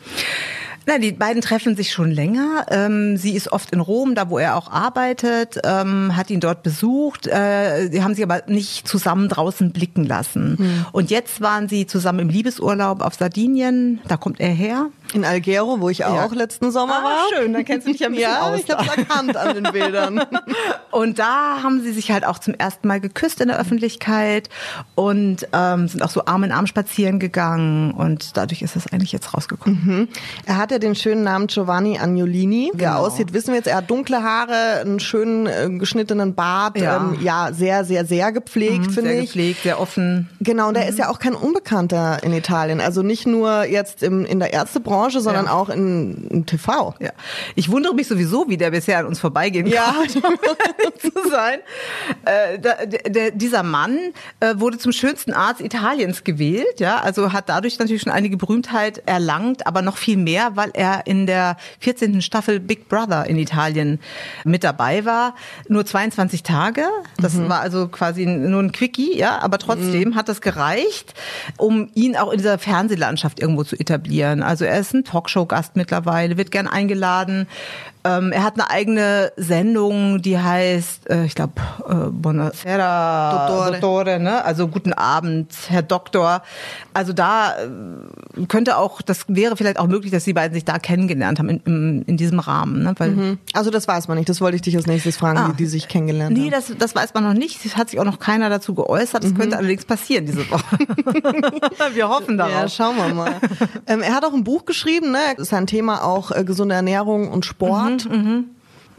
Na, 0.90 0.98
die 0.98 1.12
beiden 1.12 1.44
treffen 1.44 1.76
sich 1.76 1.92
schon 1.92 2.10
länger. 2.10 2.66
Ähm, 2.72 3.16
sie 3.16 3.36
ist 3.36 3.52
oft 3.52 3.70
in 3.70 3.80
Rom, 3.80 4.16
da 4.16 4.32
wo 4.32 4.40
er 4.40 4.56
auch 4.56 4.72
arbeitet, 4.72 5.60
ähm, 5.64 6.16
hat 6.16 6.32
ihn 6.32 6.40
dort 6.40 6.64
besucht. 6.64 7.28
Äh, 7.28 7.90
sie 7.92 8.04
haben 8.04 8.16
sich 8.16 8.24
aber 8.24 8.42
nicht 8.48 8.88
zusammen 8.88 9.30
draußen 9.30 9.72
blicken 9.72 10.04
lassen. 10.04 10.58
Hm. 10.58 10.86
Und 10.92 11.12
jetzt 11.12 11.42
waren 11.42 11.70
sie 11.70 11.86
zusammen 11.86 12.18
im 12.22 12.30
Liebesurlaub 12.30 13.02
auf 13.02 13.14
Sardinien. 13.14 14.02
Da 14.08 14.18
kommt 14.18 14.40
er 14.40 14.50
her. 14.50 14.88
In 15.14 15.26
Algero, 15.26 15.80
wo 15.80 15.90
ich 15.90 16.06
auch 16.06 16.32
ja. 16.32 16.38
letzten 16.38 16.72
Sommer 16.72 17.00
ah, 17.02 17.04
war. 17.04 17.18
Schön, 17.36 17.54
dann 17.54 17.66
kennst 17.66 17.88
du 17.88 17.92
dich 17.92 18.02
ja 18.02 18.08
ein 18.08 18.14
bisschen 18.14 18.32
ja, 18.32 18.42
aus. 18.42 18.60
ich 18.60 18.70
habe 18.72 18.88
erkannt 18.88 19.38
an 19.38 19.56
den 19.56 19.72
Bildern. 19.72 20.22
und 20.92 21.20
da 21.20 21.62
haben 21.62 21.82
sie 21.84 21.92
sich 21.92 22.12
halt 22.12 22.26
auch 22.26 22.40
zum 22.40 22.56
ersten 22.56 22.88
Mal 22.88 23.00
geküsst 23.00 23.42
in 23.42 23.50
der 23.50 23.60
Öffentlichkeit 23.60 24.50
und 24.96 25.48
ähm, 25.54 25.88
sind 25.88 26.02
auch 26.02 26.10
so 26.10 26.26
Arm 26.26 26.44
in 26.44 26.52
Arm 26.52 26.66
spazieren 26.68 27.20
gegangen 27.20 27.92
und 27.92 28.38
dadurch 28.38 28.62
ist 28.62 28.76
es 28.76 28.92
eigentlich 28.92 29.12
jetzt 29.12 29.34
rausgekommen. 29.34 29.82
Mhm. 29.84 30.08
Er 30.46 30.58
hatte 30.58 30.79
den 30.80 30.96
schönen 30.96 31.24
Namen 31.24 31.48
Giovanni 31.48 32.00
Agnolini. 32.00 32.72
Wie 32.74 32.84
er 32.84 32.92
genau. 32.92 33.06
aussieht, 33.06 33.34
wissen 33.34 33.50
wir 33.50 33.56
jetzt. 33.56 33.68
Er 33.68 33.78
hat 33.78 33.90
dunkle 33.90 34.24
Haare, 34.24 34.82
einen 34.82 35.00
schönen 35.00 35.46
äh, 35.46 35.70
geschnittenen 35.70 36.36
Bart. 36.36 36.78
Ja. 36.78 36.98
Ähm, 36.98 37.18
ja, 37.22 37.50
sehr, 37.54 37.86
sehr, 37.86 38.06
sehr 38.06 38.32
gepflegt, 38.32 38.88
mhm, 38.88 38.90
finde 38.92 39.12
ich. 39.12 39.32
Sehr 39.32 39.44
gepflegt, 39.44 39.64
sehr 39.64 39.80
offen. 39.80 40.30
Genau, 40.40 40.68
und 40.68 40.76
mhm. 40.76 40.82
er 40.82 40.90
ist 40.90 40.98
ja 41.00 41.10
auch 41.10 41.20
kein 41.20 41.36
Unbekannter 41.36 42.24
in 42.24 42.34
Italien. 42.34 42.82
Also 42.82 43.02
nicht 43.04 43.28
nur 43.28 43.66
jetzt 43.66 44.04
im, 44.04 44.26
in 44.26 44.40
der 44.40 44.54
Ärztebranche, 44.54 45.22
sondern 45.22 45.46
ja. 45.46 45.52
auch 45.52 45.70
in, 45.70 46.28
in, 46.30 46.46
TV. 46.46 46.96
Ja. 47.00 47.12
Ich 47.56 47.70
wundere 47.70 47.94
mich 47.94 48.08
sowieso, 48.08 48.48
wie 48.48 48.58
der 48.58 48.72
bisher 48.72 49.00
an 49.00 49.06
uns 49.06 49.20
vorbeigehen 49.20 49.68
ja. 49.68 49.96
zu 51.00 51.30
sein. 51.30 51.60
Äh, 52.26 52.60
da, 52.60 52.86
der, 52.86 53.32
dieser 53.32 53.64
Mann 53.64 53.98
äh, 54.40 54.56
wurde 54.58 54.78
zum 54.78 54.92
schönsten 54.92 55.34
Arzt 55.34 55.62
Italiens 55.62 56.24
gewählt. 56.24 56.80
Ja, 56.80 56.98
also 56.98 57.34
hat 57.34 57.50
dadurch 57.50 57.80
natürlich 57.80 58.02
schon 58.02 58.12
einige 58.12 58.38
Berühmtheit 58.38 59.04
erlangt, 59.06 59.68
aber 59.68 59.82
noch 59.82 59.98
viel 59.98 60.18
mehr, 60.18 60.56
weil 60.60 60.72
er 60.74 61.08
in 61.08 61.26
der 61.26 61.56
14. 61.80 62.22
Staffel 62.22 62.60
Big 62.60 62.90
Brother 62.90 63.26
in 63.28 63.38
Italien 63.38 63.98
mit 64.44 64.66
dabei 64.66 65.06
war. 65.06 65.36
Nur 65.70 65.86
22 65.86 66.44
Tage. 66.44 66.84
Das 67.16 67.36
mhm. 67.36 67.48
war 67.48 67.62
also 67.62 67.88
quasi 67.88 68.26
nur 68.26 68.62
ein 68.62 68.74
Quickie, 68.74 69.18
ja, 69.18 69.40
aber 69.40 69.58
trotzdem 69.58 70.10
mhm. 70.10 70.16
hat 70.16 70.28
das 70.28 70.42
gereicht, 70.42 71.14
um 71.56 71.90
ihn 71.96 72.18
auch 72.18 72.32
in 72.32 72.40
dieser 72.40 72.58
Fernsehlandschaft 72.58 73.40
irgendwo 73.40 73.64
zu 73.64 73.80
etablieren. 73.80 74.44
Also 74.44 74.66
er 74.66 74.82
ist 74.82 74.94
ein 74.94 75.06
Talkshow-Gast 75.06 75.78
mittlerweile, 75.78 76.36
wird 76.36 76.52
gern 76.52 76.68
eingeladen 76.68 77.48
ähm, 78.06 78.32
er 78.32 78.44
hat 78.44 78.54
eine 78.54 78.70
eigene 78.70 79.34
Sendung, 79.36 80.22
die 80.22 80.40
heißt, 80.40 81.10
äh, 81.10 81.26
ich 81.26 81.36
glaube, 81.36 81.54
äh, 81.86 82.10
Buonasera 82.10 83.48
Dottore. 83.48 83.72
Dottore, 83.74 84.20
ne? 84.22 84.46
also 84.46 84.70
guten 84.70 84.94
Abend, 84.94 85.52
Herr 85.68 85.82
Doktor. 85.82 86.42
Also 86.94 87.12
da 87.12 87.56
äh, 87.58 88.46
könnte 88.48 88.78
auch, 88.78 89.02
das 89.02 89.26
wäre 89.28 89.58
vielleicht 89.58 89.80
auch 89.80 89.88
möglich, 89.88 90.14
dass 90.14 90.24
die 90.24 90.32
beiden 90.32 90.54
sich 90.54 90.64
da 90.64 90.80
kennengelernt 90.80 91.40
haben 91.40 91.50
in, 91.50 91.60
in, 91.66 92.02
in 92.04 92.16
diesem 92.16 92.40
Rahmen. 92.40 92.84
Ne? 92.84 92.94
Weil, 92.98 93.12
mhm. 93.12 93.38
Also 93.52 93.70
das 93.70 93.86
weiß 93.86 94.08
man 94.08 94.18
nicht, 94.18 94.30
das 94.30 94.40
wollte 94.40 94.56
ich 94.56 94.62
dich 94.62 94.78
als 94.78 94.88
nächstes 94.88 95.18
fragen, 95.18 95.38
ah. 95.38 95.50
wie 95.50 95.58
die 95.58 95.66
sich 95.66 95.90
kennengelernt 95.90 96.38
nee, 96.38 96.44
haben. 96.44 96.46
Nee, 96.46 96.52
das, 96.52 96.72
das 96.78 96.96
weiß 96.96 97.14
man 97.14 97.26
noch 97.26 97.34
nicht, 97.34 97.66
es 97.66 97.76
hat 97.76 97.90
sich 97.90 98.00
auch 98.00 98.06
noch 98.06 98.20
keiner 98.20 98.50
dazu 98.50 98.76
geäußert, 98.76 99.26
das 99.26 99.32
mhm. 99.32 99.38
könnte 99.38 99.58
allerdings 99.58 99.84
passieren 99.84 100.26
diese 100.26 100.50
Woche. 100.50 100.78
wir 101.94 102.08
hoffen 102.08 102.38
darauf. 102.38 102.54
Ja, 102.54 102.70
schauen 102.70 102.96
wir 102.96 103.14
mal. 103.14 103.36
ähm, 103.88 104.02
er 104.02 104.14
hat 104.14 104.24
auch 104.24 104.34
ein 104.34 104.46
Buch 104.46 104.64
geschrieben, 104.64 105.12
ne? 105.12 105.20
sein 105.38 105.68
Thema 105.68 106.06
auch 106.06 106.32
äh, 106.32 106.46
gesunde 106.46 106.76
Ernährung 106.76 107.30
und 107.30 107.44
Sport. 107.44 107.84
Mhm 107.84 107.89
hat. 107.90 108.10
Mhm, 108.10 108.46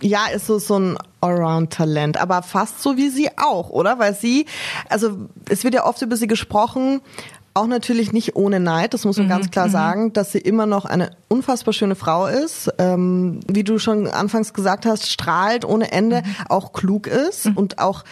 ja, 0.01 0.27
ist 0.35 0.47
so, 0.47 0.59
so 0.59 0.79
ein 0.79 0.99
Allround-Talent, 1.21 2.17
aber 2.17 2.43
fast 2.43 2.83
so 2.83 2.97
wie 2.97 3.11
sie 3.11 3.31
auch, 3.37 3.71
oder? 3.71 3.99
Weil 3.99 4.15
sie, 4.15 4.47
also 4.89 5.29
es 5.49 5.65
wird 5.65 5.75
ja 5.75 5.85
oft 5.85 6.01
über 6.03 6.17
sie 6.17 6.27
gesprochen, 6.27 7.01
auch 7.53 7.67
natürlich 7.67 8.13
nicht 8.13 8.37
ohne 8.37 8.61
Neid, 8.61 8.95
das 8.95 9.05
muss 9.05 9.17
man 9.17 9.27
mhm, 9.27 9.31
ganz 9.31 9.51
klar 9.51 9.67
mhm. 9.67 9.73
sagen, 9.73 10.13
dass 10.13 10.33
sie 10.33 10.39
immer 10.39 10.67
noch 10.67 10.85
eine 10.85 11.11
unfassbar 11.29 11.75
schöne 11.75 11.97
Frau 11.97 12.27
ist, 12.27 12.73
ähm, 12.79 13.41
wie 13.49 13.65
du 13.65 13.79
schon 13.79 14.07
anfangs 14.07 14.55
gesagt 14.55 14.87
hast, 14.87 15.11
strahlt 15.11 15.65
ohne 15.65 15.91
Ende, 15.91 16.23
mhm. 16.25 16.47
auch 16.49 16.73
klug 16.73 17.07
ist 17.07 17.47
mhm. 17.47 17.57
und 17.57 17.79
auch 17.79 18.05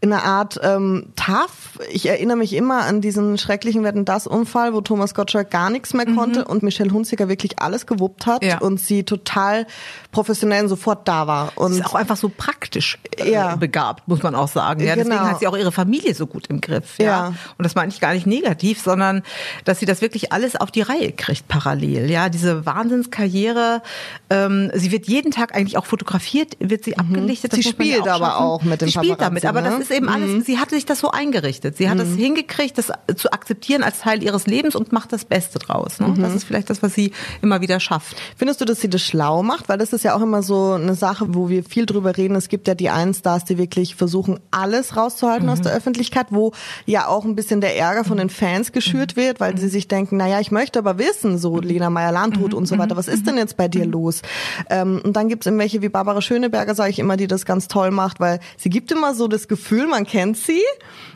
in 0.00 0.12
einer 0.12 0.22
Art 0.22 0.60
ähm, 0.62 1.06
tough. 1.16 1.78
Ich 1.90 2.06
erinnere 2.06 2.36
mich 2.36 2.52
immer 2.52 2.82
an 2.82 3.00
diesen 3.00 3.38
schrecklichen 3.38 3.84
Wetten 3.84 4.04
das 4.04 4.26
Unfall, 4.26 4.74
wo 4.74 4.82
Thomas 4.82 5.14
Gottschalk 5.14 5.50
gar 5.50 5.70
nichts 5.70 5.94
mehr 5.94 6.04
konnte 6.04 6.40
mhm. 6.40 6.46
und 6.46 6.62
Michelle 6.62 6.90
Hunziker 6.90 7.30
wirklich 7.30 7.58
alles 7.58 7.86
gewuppt 7.86 8.26
hat 8.26 8.44
ja. 8.44 8.58
und 8.58 8.78
sie 8.78 9.04
total 9.04 9.66
professionell 10.12 10.68
sofort 10.68 11.08
da 11.08 11.26
war. 11.26 11.52
Und 11.54 11.72
sie 11.72 11.80
ist 11.80 11.86
auch 11.86 11.94
einfach 11.94 12.18
so 12.18 12.28
praktisch 12.28 12.98
äh, 13.16 13.32
ja. 13.32 13.56
begabt, 13.56 14.06
muss 14.06 14.22
man 14.22 14.34
auch 14.34 14.48
sagen. 14.48 14.80
Ja, 14.80 14.94
deswegen 14.94 15.16
genau. 15.16 15.26
hat 15.26 15.40
sie 15.40 15.46
auch 15.46 15.56
ihre 15.56 15.72
Familie 15.72 16.14
so 16.14 16.26
gut 16.26 16.48
im 16.48 16.60
Griff. 16.60 16.98
Ja. 16.98 17.04
ja. 17.04 17.26
Und 17.56 17.64
das 17.64 17.74
meine 17.74 17.90
ich 17.90 17.98
gar 18.00 18.12
nicht 18.12 18.26
negativ, 18.26 18.82
sondern 18.82 19.22
dass 19.64 19.78
sie 19.78 19.86
das 19.86 20.02
wirklich 20.02 20.32
alles 20.32 20.54
auf 20.54 20.70
die 20.70 20.82
Reihe 20.82 21.12
kriegt 21.12 21.48
parallel. 21.48 22.10
Ja, 22.10 22.28
diese 22.28 22.66
Wahnsinnskarriere. 22.66 23.80
Ähm, 24.28 24.70
sie 24.74 24.92
wird 24.92 25.06
jeden 25.06 25.30
Tag 25.30 25.54
eigentlich 25.54 25.78
auch 25.78 25.86
fotografiert, 25.86 26.58
wird 26.60 26.84
sie 26.84 26.90
mhm. 26.90 27.00
abgelichtet. 27.00 27.54
Sie 27.54 27.62
spielt 27.62 28.06
aber 28.06 28.26
schaffen. 28.26 28.44
auch 28.44 28.62
mit 28.62 28.82
dem 28.82 28.88
Sie 28.88 28.92
spielt 28.92 29.20
damit, 29.22 29.46
aber 29.46 29.62
ne? 29.62 29.70
das 29.70 29.83
ist 29.90 29.96
eben 29.96 30.08
alles, 30.08 30.30
mhm. 30.30 30.42
sie 30.42 30.58
hat 30.58 30.70
sich 30.70 30.86
das 30.86 30.98
so 30.98 31.10
eingerichtet. 31.10 31.76
Sie 31.76 31.88
hat 31.88 31.98
es 31.98 32.10
mhm. 32.10 32.16
hingekriegt, 32.16 32.76
das 32.78 32.92
zu 33.16 33.32
akzeptieren 33.32 33.82
als 33.82 34.00
Teil 34.00 34.22
ihres 34.22 34.46
Lebens 34.46 34.74
und 34.74 34.92
macht 34.92 35.12
das 35.12 35.24
Beste 35.24 35.58
draus. 35.58 36.00
Ne? 36.00 36.08
Mhm. 36.08 36.22
Das 36.22 36.34
ist 36.34 36.44
vielleicht 36.44 36.70
das, 36.70 36.82
was 36.82 36.94
sie 36.94 37.12
immer 37.42 37.60
wieder 37.60 37.80
schafft. 37.80 38.16
Findest 38.36 38.60
du, 38.60 38.64
dass 38.64 38.80
sie 38.80 38.88
das 38.88 39.02
schlau 39.02 39.42
macht? 39.42 39.68
Weil 39.68 39.78
das 39.78 39.92
ist 39.92 40.04
ja 40.04 40.14
auch 40.16 40.22
immer 40.22 40.42
so 40.42 40.72
eine 40.72 40.94
Sache, 40.94 41.34
wo 41.34 41.48
wir 41.48 41.64
viel 41.64 41.86
drüber 41.86 42.16
reden. 42.16 42.34
Es 42.36 42.48
gibt 42.48 42.68
ja 42.68 42.74
die 42.74 42.90
einen 42.90 43.14
Stars, 43.14 43.44
die 43.44 43.58
wirklich 43.58 43.94
versuchen, 43.94 44.40
alles 44.50 44.96
rauszuhalten 44.96 45.48
aus 45.48 45.60
der 45.60 45.72
mhm. 45.72 45.78
Öffentlichkeit, 45.78 46.26
wo 46.30 46.52
ja 46.86 47.08
auch 47.08 47.24
ein 47.24 47.36
bisschen 47.36 47.60
der 47.60 47.76
Ärger 47.76 48.04
von 48.04 48.18
den 48.18 48.30
Fans 48.30 48.72
geschürt 48.72 49.16
wird, 49.16 49.40
weil 49.40 49.56
sie 49.58 49.68
sich 49.68 49.88
denken, 49.88 50.16
naja, 50.16 50.40
ich 50.40 50.50
möchte 50.50 50.78
aber 50.78 50.98
wissen, 50.98 51.38
so 51.38 51.60
Lena 51.60 51.90
Meyer-Landrut 51.90 52.54
und 52.54 52.66
so 52.66 52.78
weiter, 52.78 52.96
was 52.96 53.08
ist 53.08 53.26
denn 53.26 53.36
jetzt 53.36 53.56
bei 53.56 53.68
dir 53.68 53.86
los? 53.86 54.22
Ähm, 54.70 55.00
und 55.04 55.14
dann 55.14 55.28
gibt 55.28 55.46
es 55.46 55.54
welche 55.58 55.82
wie 55.82 55.88
Barbara 55.88 56.20
Schöneberger, 56.20 56.74
sage 56.74 56.90
ich 56.90 56.98
immer, 56.98 57.16
die 57.16 57.26
das 57.26 57.44
ganz 57.44 57.68
toll 57.68 57.90
macht, 57.90 58.20
weil 58.20 58.40
sie 58.56 58.70
gibt 58.70 58.90
immer 58.92 59.14
so 59.14 59.28
das 59.28 59.48
Gefühl, 59.48 59.73
man 59.86 60.06
kennt 60.06 60.36
sie, 60.36 60.62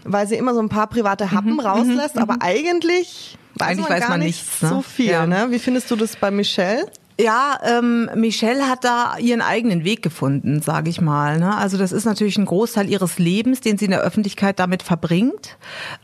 weil 0.04 0.26
sie 0.26 0.36
immer 0.36 0.54
so 0.54 0.60
ein 0.60 0.68
paar 0.68 0.86
private 0.86 1.32
Happen 1.32 1.54
mhm, 1.54 1.60
rauslässt, 1.60 2.16
mhm, 2.16 2.22
aber 2.22 2.34
mhm. 2.34 2.42
eigentlich 2.42 3.38
weiß 3.54 3.68
eigentlich 3.68 3.88
man 3.88 4.00
weiß 4.00 4.08
man 4.08 4.20
nichts 4.20 4.62
ne? 4.62 4.68
so 4.68 4.82
viel. 4.82 5.10
Ja. 5.10 5.26
Ne? 5.26 5.46
Wie 5.50 5.58
findest 5.58 5.90
du 5.90 5.96
das 5.96 6.16
bei 6.16 6.30
Michelle? 6.30 6.90
Ja, 7.20 7.58
ähm, 7.64 8.08
Michelle 8.14 8.68
hat 8.68 8.84
da 8.84 9.18
ihren 9.18 9.42
eigenen 9.42 9.82
Weg 9.82 10.02
gefunden, 10.02 10.62
sage 10.62 10.88
ich 10.88 11.00
mal. 11.00 11.40
Ne? 11.40 11.56
Also 11.56 11.76
das 11.76 11.90
ist 11.90 12.04
natürlich 12.04 12.38
ein 12.38 12.44
Großteil 12.44 12.88
ihres 12.88 13.18
Lebens, 13.18 13.60
den 13.60 13.76
sie 13.76 13.86
in 13.86 13.90
der 13.90 14.02
Öffentlichkeit 14.02 14.60
damit 14.60 14.84
verbringt. 14.84 15.58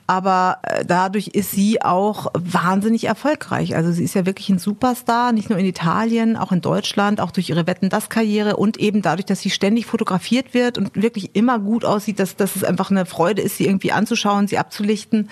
Aber 0.08 0.58
äh, 0.62 0.84
dadurch 0.84 1.28
ist 1.28 1.52
sie 1.52 1.80
auch 1.80 2.32
wahnsinnig 2.36 3.04
erfolgreich. 3.04 3.76
Also 3.76 3.92
sie 3.92 4.02
ist 4.02 4.16
ja 4.16 4.26
wirklich 4.26 4.48
ein 4.48 4.58
Superstar, 4.58 5.30
nicht 5.30 5.50
nur 5.50 5.58
in 5.60 5.66
Italien, 5.66 6.36
auch 6.36 6.50
in 6.50 6.60
Deutschland, 6.60 7.20
auch 7.20 7.30
durch 7.30 7.48
ihre 7.48 7.68
Wetten 7.68 7.90
das 7.90 8.08
Karriere 8.08 8.56
und 8.56 8.78
eben 8.78 9.00
dadurch, 9.00 9.26
dass 9.26 9.40
sie 9.40 9.50
ständig 9.50 9.86
fotografiert 9.86 10.52
wird 10.52 10.78
und 10.78 11.00
wirklich 11.00 11.36
immer 11.36 11.60
gut 11.60 11.84
aussieht, 11.84 12.18
dass, 12.18 12.34
dass 12.34 12.56
es 12.56 12.64
einfach 12.64 12.90
eine 12.90 13.06
Freude 13.06 13.40
ist, 13.40 13.58
sie 13.58 13.66
irgendwie 13.66 13.92
anzuschauen, 13.92 14.48
sie 14.48 14.58
abzulichten 14.58 15.28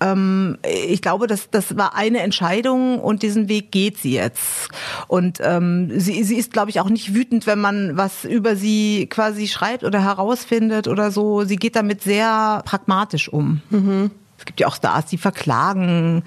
ähm, 0.00 0.58
ich 0.62 1.02
glaube, 1.02 1.26
das, 1.26 1.50
das 1.50 1.76
war 1.76 1.94
eine 1.94 2.20
Entscheidung 2.20 2.98
und 3.00 3.22
diesen 3.22 3.48
Weg 3.48 3.70
geht 3.72 3.98
sie 3.98 4.14
jetzt. 4.14 4.68
Und 5.08 5.38
ähm, 5.42 5.98
sie, 5.98 6.22
sie 6.24 6.36
ist, 6.36 6.52
glaube 6.52 6.70
ich, 6.70 6.80
auch 6.80 6.88
nicht 6.88 7.14
wütend, 7.14 7.46
wenn 7.46 7.60
man 7.60 7.96
was 7.96 8.24
über 8.24 8.56
sie 8.56 9.06
quasi 9.08 9.48
schreibt 9.48 9.84
oder 9.84 10.02
herausfindet 10.02 10.88
oder 10.88 11.10
so. 11.10 11.44
Sie 11.44 11.56
geht 11.56 11.76
damit 11.76 12.02
sehr 12.02 12.62
pragmatisch 12.64 13.28
um. 13.28 13.62
Mhm. 13.70 14.10
Es 14.38 14.44
gibt 14.44 14.60
ja 14.60 14.66
auch 14.66 14.76
Stars, 14.76 15.06
die 15.06 15.16
verklagen 15.16 16.22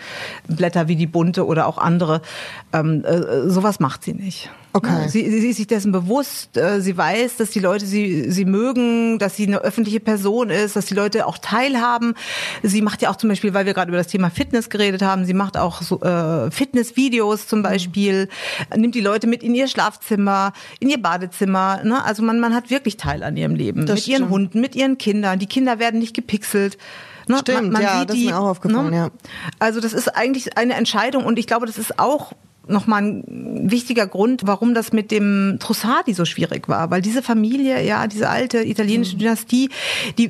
Blätter 0.47 0.88
wie 0.88 0.95
die 0.95 1.05
Bunte 1.05 1.45
oder 1.45 1.67
auch 1.67 1.77
andere. 1.77 2.21
Ähm, 2.73 3.03
äh, 3.05 3.49
sowas 3.49 3.79
macht 3.79 4.03
sie 4.03 4.13
nicht. 4.13 4.49
Okay. 4.79 5.09
Sie, 5.09 5.29
sie 5.29 5.50
ist 5.50 5.57
sich 5.57 5.67
dessen 5.67 5.91
bewusst, 5.91 6.57
äh, 6.57 6.81
sie 6.81 6.95
weiß, 6.95 7.38
dass 7.38 7.51
die 7.51 7.59
Leute 7.59 7.86
sie, 7.86 8.31
sie 8.31 8.45
mögen, 8.45 9.19
dass 9.19 9.36
sie 9.36 9.45
eine 9.45 9.59
öffentliche 9.59 10.00
Person 10.00 10.50
ist, 10.50 10.75
dass 10.75 10.86
die 10.86 10.93
Leute 10.93 11.25
auch 11.27 11.38
teilhaben. 11.38 12.13
Sie 12.63 12.81
macht 12.81 13.01
ja 13.01 13.09
auch 13.09 13.17
zum 13.17 13.29
Beispiel, 13.29 13.53
weil 13.53 13.65
wir 13.65 13.74
gerade 13.74 13.89
über 13.89 13.98
das 13.98 14.07
Thema 14.07 14.29
Fitness 14.29 14.69
geredet 14.69 15.01
haben, 15.01 15.25
sie 15.25 15.33
macht 15.33 15.57
auch 15.57 15.81
so, 15.81 16.01
äh, 16.01 16.50
Fitnessvideos 16.51 17.48
zum 17.48 17.62
Beispiel, 17.62 18.29
nimmt 18.75 18.95
die 18.95 19.01
Leute 19.01 19.27
mit 19.27 19.43
in 19.43 19.53
ihr 19.53 19.67
Schlafzimmer, 19.67 20.53
in 20.79 20.89
ihr 20.89 21.01
Badezimmer. 21.01 21.81
Ne? 21.83 22.03
Also 22.03 22.24
man, 22.24 22.39
man 22.39 22.55
hat 22.55 22.69
wirklich 22.69 22.98
Teil 22.98 23.24
an 23.24 23.36
ihrem 23.36 23.55
Leben. 23.55 23.86
Das 23.86 23.95
mit 24.00 24.07
ihren 24.07 24.17
stimmt. 24.17 24.31
Hunden, 24.31 24.62
mit 24.62 24.75
ihren 24.75 24.98
Kindern. 24.98 25.39
Die 25.39 25.48
Kinder 25.48 25.79
werden 25.79 26.00
nicht 26.00 26.15
gepixelt. 26.15 26.77
Ne? 27.27 27.38
Stimmt, 27.39 27.77
ja, 27.79 28.05
das 28.05 28.17
ist 28.17 28.25
mir 28.25 28.39
auch 28.39 28.48
aufgefallen, 28.48 28.91
ja. 28.91 29.09
Also 29.59 29.79
das 29.79 29.93
ist 29.93 30.07
eigentlich 30.07 30.57
eine 30.57 30.74
Entscheidung 30.74 31.25
und 31.25 31.38
ich 31.38 31.45
glaube, 31.45 31.67
das 31.67 31.77
ist 31.77 32.00
auch 32.00 32.33
nochmal 32.69 33.01
ein 33.03 33.71
wichtiger 33.71 34.07
Grund, 34.07 34.41
warum 34.45 34.73
das 34.73 34.93
mit 34.93 35.11
dem 35.11 35.57
Trussardi 35.59 36.13
so 36.13 36.25
schwierig 36.25 36.67
war. 36.69 36.91
Weil 36.91 37.01
diese 37.01 37.21
Familie, 37.21 37.83
ja, 37.85 38.07
diese 38.07 38.29
alte 38.29 38.63
italienische 38.63 39.15
Mhm. 39.15 39.19
Dynastie, 39.19 39.69
die 40.17 40.25
äh, 40.25 40.29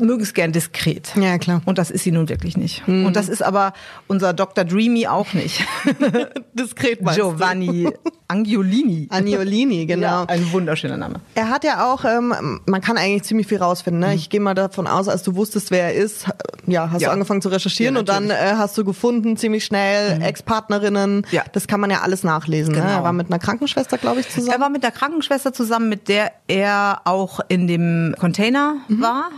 mögen 0.00 0.22
es 0.22 0.34
gern 0.34 0.52
diskret. 0.52 1.12
Ja, 1.20 1.38
klar. 1.38 1.62
Und 1.64 1.78
das 1.78 1.90
ist 1.90 2.04
sie 2.04 2.12
nun 2.12 2.28
wirklich 2.28 2.56
nicht. 2.56 2.86
Mhm. 2.88 3.06
Und 3.06 3.16
das 3.16 3.28
ist 3.28 3.42
aber 3.42 3.72
unser 4.06 4.32
Dr. 4.32 4.64
Dreamy 4.64 5.06
auch 5.06 5.32
nicht. 5.34 5.64
Diskret 6.54 7.02
meinst? 7.02 7.18
Giovanni 7.20 7.88
Angiolini. 8.28 9.06
Agnolini, 9.10 9.86
genau. 9.86 10.06
Ja, 10.06 10.24
ein 10.28 10.50
wunderschöner 10.52 10.96
Name. 10.96 11.16
Er 11.34 11.50
hat 11.50 11.64
ja 11.64 11.92
auch, 11.92 12.04
ähm, 12.04 12.60
man 12.66 12.80
kann 12.80 12.96
eigentlich 12.96 13.24
ziemlich 13.24 13.46
viel 13.46 13.58
rausfinden. 13.58 14.00
Ne? 14.00 14.14
Ich 14.14 14.30
gehe 14.30 14.40
mal 14.40 14.54
davon 14.54 14.86
aus, 14.86 15.08
als 15.08 15.22
du 15.22 15.34
wusstest, 15.36 15.70
wer 15.70 15.84
er 15.84 15.94
ist, 15.94 16.26
ja, 16.66 16.90
hast 16.90 17.02
Ja. 17.02 17.08
du 17.08 17.12
angefangen 17.12 17.42
zu 17.42 17.48
recherchieren 17.50 17.94
Ja, 17.94 18.00
und 18.00 18.08
dann 18.08 18.30
äh, 18.30 18.34
hast 18.56 18.76
du 18.78 18.84
gefunden, 18.84 19.36
ziemlich 19.36 19.64
schnell, 19.64 20.20
Ex-Partnerinnen. 20.22 21.26
Ja. 21.30 21.42
Das 21.52 21.63
kann 21.68 21.80
man 21.80 21.90
ja 21.90 22.00
alles 22.02 22.22
nachlesen. 22.24 22.74
Ne? 22.74 22.80
Genau. 22.80 22.92
Er 22.92 23.02
war 23.04 23.12
mit 23.12 23.28
einer 23.28 23.38
Krankenschwester, 23.38 23.98
glaube 23.98 24.20
ich, 24.20 24.26
Er 24.26 24.32
zusammen. 24.32 24.60
war 24.60 24.68
mit 24.70 24.82
der 24.82 24.90
Krankenschwester 24.90 25.52
zusammen, 25.52 25.88
mit 25.88 26.08
der 26.08 26.32
er 26.48 27.02
auch 27.04 27.40
in 27.48 27.66
dem 27.66 28.14
Container 28.18 28.76
war. 28.88 29.30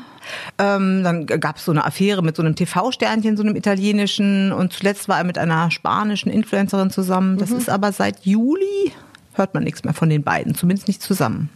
Ähm, 0.58 1.04
dann 1.04 1.26
gab 1.26 1.56
es 1.58 1.64
so 1.64 1.70
eine 1.70 1.84
Affäre 1.84 2.22
mit 2.22 2.34
so 2.36 2.42
einem 2.42 2.56
TV-Sternchen, 2.56 3.36
so 3.36 3.42
einem 3.44 3.54
italienischen. 3.54 4.52
Und 4.52 4.72
zuletzt 4.72 5.08
war 5.08 5.18
er 5.18 5.24
mit 5.24 5.38
einer 5.38 5.70
spanischen 5.70 6.30
Influencerin 6.30 6.90
zusammen. 6.90 7.38
Das 7.38 7.50
ist 7.52 7.70
aber 7.70 7.92
seit 7.92 8.24
Juli 8.26 8.92
hört 9.34 9.52
man 9.52 9.64
nichts 9.64 9.84
mehr 9.84 9.92
von 9.92 10.08
den 10.08 10.22
beiden, 10.22 10.54
zumindest 10.54 10.88
nicht 10.88 11.02
zusammen. 11.02 11.50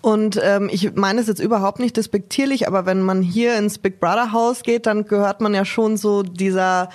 Und 0.00 0.40
ähm, 0.42 0.68
ich 0.72 0.94
meine 0.94 1.20
es 1.20 1.26
jetzt 1.26 1.40
überhaupt 1.40 1.80
nicht 1.80 1.96
despektierlich, 1.96 2.68
aber 2.68 2.86
wenn 2.86 3.02
man 3.02 3.20
hier 3.20 3.56
ins 3.58 3.78
Big 3.78 3.98
Brother 4.00 4.30
Haus 4.32 4.62
geht, 4.62 4.86
dann 4.86 5.04
gehört 5.04 5.40
man 5.40 5.54
ja 5.54 5.64
schon 5.64 5.96
so 5.96 6.22
dieser 6.22 6.88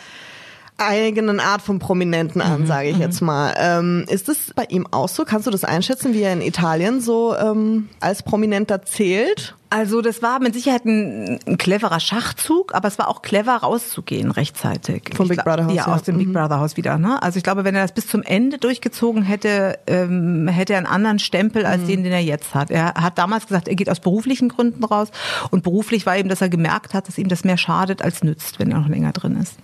eigenen 0.78 1.40
Art 1.40 1.62
von 1.62 1.80
Prominenten 1.80 2.42
an, 2.42 2.66
sage 2.66 2.90
ich 2.90 2.98
jetzt 2.98 3.22
mal. 3.22 3.54
Ähm, 3.58 4.06
ist 4.10 4.30
es 4.30 4.54
bei 4.56 4.66
ihm 4.66 4.88
auch 4.92 5.10
so? 5.10 5.26
Kannst 5.26 5.48
du 5.48 5.52
das 5.52 5.64
einschätzen, 5.64 6.14
wie 6.14 6.22
er 6.22 6.34
in 6.34 6.42
Italien 6.42 7.02
so 7.02 7.36
ähm, 7.36 7.90
als 8.00 8.24
Prominenter 8.24 8.84
zählt? 8.84 9.56
Also 9.74 10.02
das 10.02 10.22
war 10.22 10.40
mit 10.40 10.54
Sicherheit 10.54 10.86
ein, 10.86 11.40
ein 11.48 11.58
cleverer 11.58 12.00
Schachzug, 12.00 12.76
aber 12.76 12.88
es 12.88 13.00
war 13.00 13.08
auch 13.08 13.24
clever 13.24 13.56
rauszugehen 13.56 14.30
rechtzeitig. 14.30 15.10
Vom 15.16 15.28
Big 15.28 15.44
Brother 15.44 15.66
Haus, 15.66 15.74
Ja, 15.74 15.88
ja. 15.88 15.96
aus 15.96 16.04
dem 16.04 16.20
Big 16.20 16.32
Brother 16.32 16.60
Haus 16.60 16.78
wieder. 16.78 17.00
Ne? 17.00 17.20
Also 17.24 17.38
ich 17.38 17.44
glaube, 17.44 17.64
wenn 17.64 17.74
er 17.74 17.82
das 17.82 17.92
bis 17.92 18.06
zum 18.06 18.22
Ende 18.22 18.60
durchgezogen 18.60 19.24
hätte, 19.24 19.80
ähm, 19.88 20.48
hätte 20.48 20.74
er 20.74 20.78
einen 20.78 20.86
anderen 20.86 21.18
Stempel 21.18 21.66
als 21.66 21.88
den, 21.88 22.04
den 22.04 22.14
er 22.14 22.20
jetzt 22.20 22.54
hat. 22.54 22.70
Er 22.70 22.94
hat 22.94 23.18
damals 23.18 23.48
gesagt, 23.48 23.68
er 23.68 23.74
geht 23.74 23.90
aus 23.90 24.00
beruflichen 24.00 24.48
Gründen 24.50 24.84
raus 24.84 25.08
und 25.50 25.64
beruflich 25.64 26.06
war 26.06 26.18
eben, 26.18 26.30
dass 26.30 26.42
er 26.42 26.50
gemerkt 26.50 26.94
hat, 26.94 27.08
dass 27.08 27.18
ihm 27.18 27.28
das 27.28 27.44
mehr 27.44 27.58
schadet 27.58 28.04
als 28.04 28.24
nützt, 28.24 28.60
wenn 28.60 28.70
er 28.70 28.78
noch 28.80 28.90
länger 28.90 29.12
drin 29.12 29.38
ist. 29.38 29.58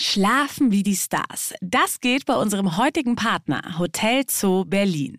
Schlafen 0.00 0.70
wie 0.70 0.84
die 0.84 0.94
Stars. 0.94 1.54
Das 1.60 2.00
geht 2.00 2.24
bei 2.24 2.34
unserem 2.36 2.76
heutigen 2.76 3.16
Partner 3.16 3.62
Hotel 3.80 4.22
Zoo 4.28 4.64
Berlin. 4.64 5.18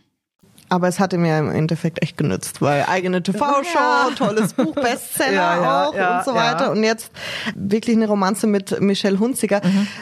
Aber 0.71 0.87
es 0.87 1.01
hatte 1.01 1.17
mir 1.17 1.37
im 1.37 1.51
Endeffekt 1.51 2.01
echt 2.01 2.15
genützt, 2.15 2.61
weil 2.61 2.85
eigene 2.87 3.21
TV-Show, 3.21 3.75
Ja. 3.75 4.09
tolles 4.15 4.53
Buch, 4.53 4.73
Bestseller 4.75 5.33
Ja, 5.33 5.85
auch 5.85 5.93
ja, 5.93 6.19
und 6.19 6.25
so 6.25 6.33
weiter. 6.33 6.71
Und 6.71 6.81
jetzt 6.85 7.11
wirklich 7.55 7.97
eine 7.97 8.07
Romanze 8.07 8.47
mit 8.47 8.79
Michelle 8.79 9.19
Hunziker. 9.19 9.59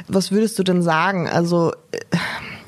Was 0.08 0.32
würdest 0.32 0.60
du 0.60 0.63
denn 0.63 0.84
sagen? 0.84 1.27
Also 1.27 1.71
äh, 1.91 1.97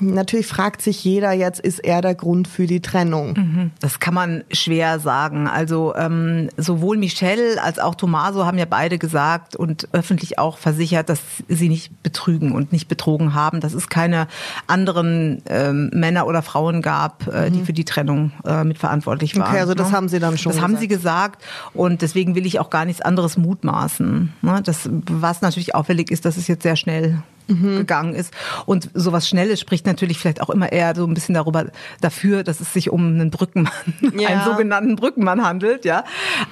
natürlich 0.02 0.46
fragt 0.46 0.82
sich 0.82 1.04
jeder 1.04 1.32
jetzt, 1.32 1.60
ist 1.60 1.78
er 1.78 2.02
der 2.02 2.14
Grund 2.14 2.48
für 2.48 2.66
die 2.66 2.80
Trennung? 2.80 3.70
Das 3.80 4.00
kann 4.00 4.14
man 4.14 4.44
schwer 4.50 4.98
sagen. 4.98 5.46
Also 5.46 5.94
ähm, 5.94 6.48
sowohl 6.56 6.96
Michelle 6.96 7.62
als 7.62 7.78
auch 7.78 7.94
Tommaso 7.94 8.44
haben 8.44 8.58
ja 8.58 8.64
beide 8.64 8.98
gesagt 8.98 9.56
und 9.56 9.88
öffentlich 9.92 10.38
auch 10.38 10.58
versichert, 10.58 11.08
dass 11.08 11.20
sie 11.48 11.68
nicht 11.68 12.02
betrügen 12.02 12.52
und 12.52 12.72
nicht 12.72 12.88
betrogen 12.88 13.34
haben, 13.34 13.60
dass 13.60 13.74
es 13.74 13.88
keine 13.88 14.26
anderen 14.66 15.42
ähm, 15.48 15.90
Männer 15.92 16.26
oder 16.26 16.42
Frauen 16.42 16.82
gab, 16.82 17.26
äh, 17.28 17.50
die 17.50 17.62
für 17.62 17.72
die 17.72 17.84
Trennung 17.84 18.32
äh, 18.44 18.64
mitverantwortlich 18.64 19.36
waren. 19.36 19.42
Mhm. 19.42 19.48
Okay, 19.48 19.60
also 19.60 19.74
das 19.74 19.90
ne? 19.90 19.96
haben 19.96 20.08
sie 20.08 20.18
dann 20.18 20.38
schon 20.38 20.52
Das 20.52 20.60
haben 20.60 20.72
gesagt. 20.72 20.80
sie 20.80 20.88
gesagt 20.88 21.44
und 21.74 22.02
deswegen 22.02 22.34
will 22.34 22.46
ich 22.46 22.58
auch 22.60 22.70
gar 22.70 22.84
nichts 22.84 23.02
anderes 23.02 23.36
mutmaßen. 23.36 24.32
Ne? 24.42 24.60
Das, 24.64 24.88
was 24.90 25.42
natürlich 25.42 25.74
auffällig 25.74 26.10
ist, 26.10 26.24
dass 26.24 26.36
es 26.36 26.48
jetzt 26.48 26.62
sehr 26.62 26.76
schnell 26.76 27.22
Mhm. 27.60 27.76
gegangen 27.78 28.14
ist. 28.14 28.32
Und 28.66 28.90
sowas 28.94 29.28
Schnelles 29.28 29.60
spricht 29.60 29.86
natürlich 29.86 30.18
vielleicht 30.18 30.40
auch 30.40 30.50
immer 30.50 30.72
eher 30.72 30.94
so 30.94 31.06
ein 31.06 31.14
bisschen 31.14 31.34
darüber 31.34 31.66
dafür, 32.00 32.42
dass 32.44 32.60
es 32.60 32.72
sich 32.72 32.90
um 32.90 33.06
einen 33.06 33.30
Brückenmann, 33.30 33.72
Ja. 34.18 34.28
einen 34.28 34.44
sogenannten 34.44 34.96
Brückenmann 34.96 35.44
handelt, 35.44 35.84
ja. 35.84 36.04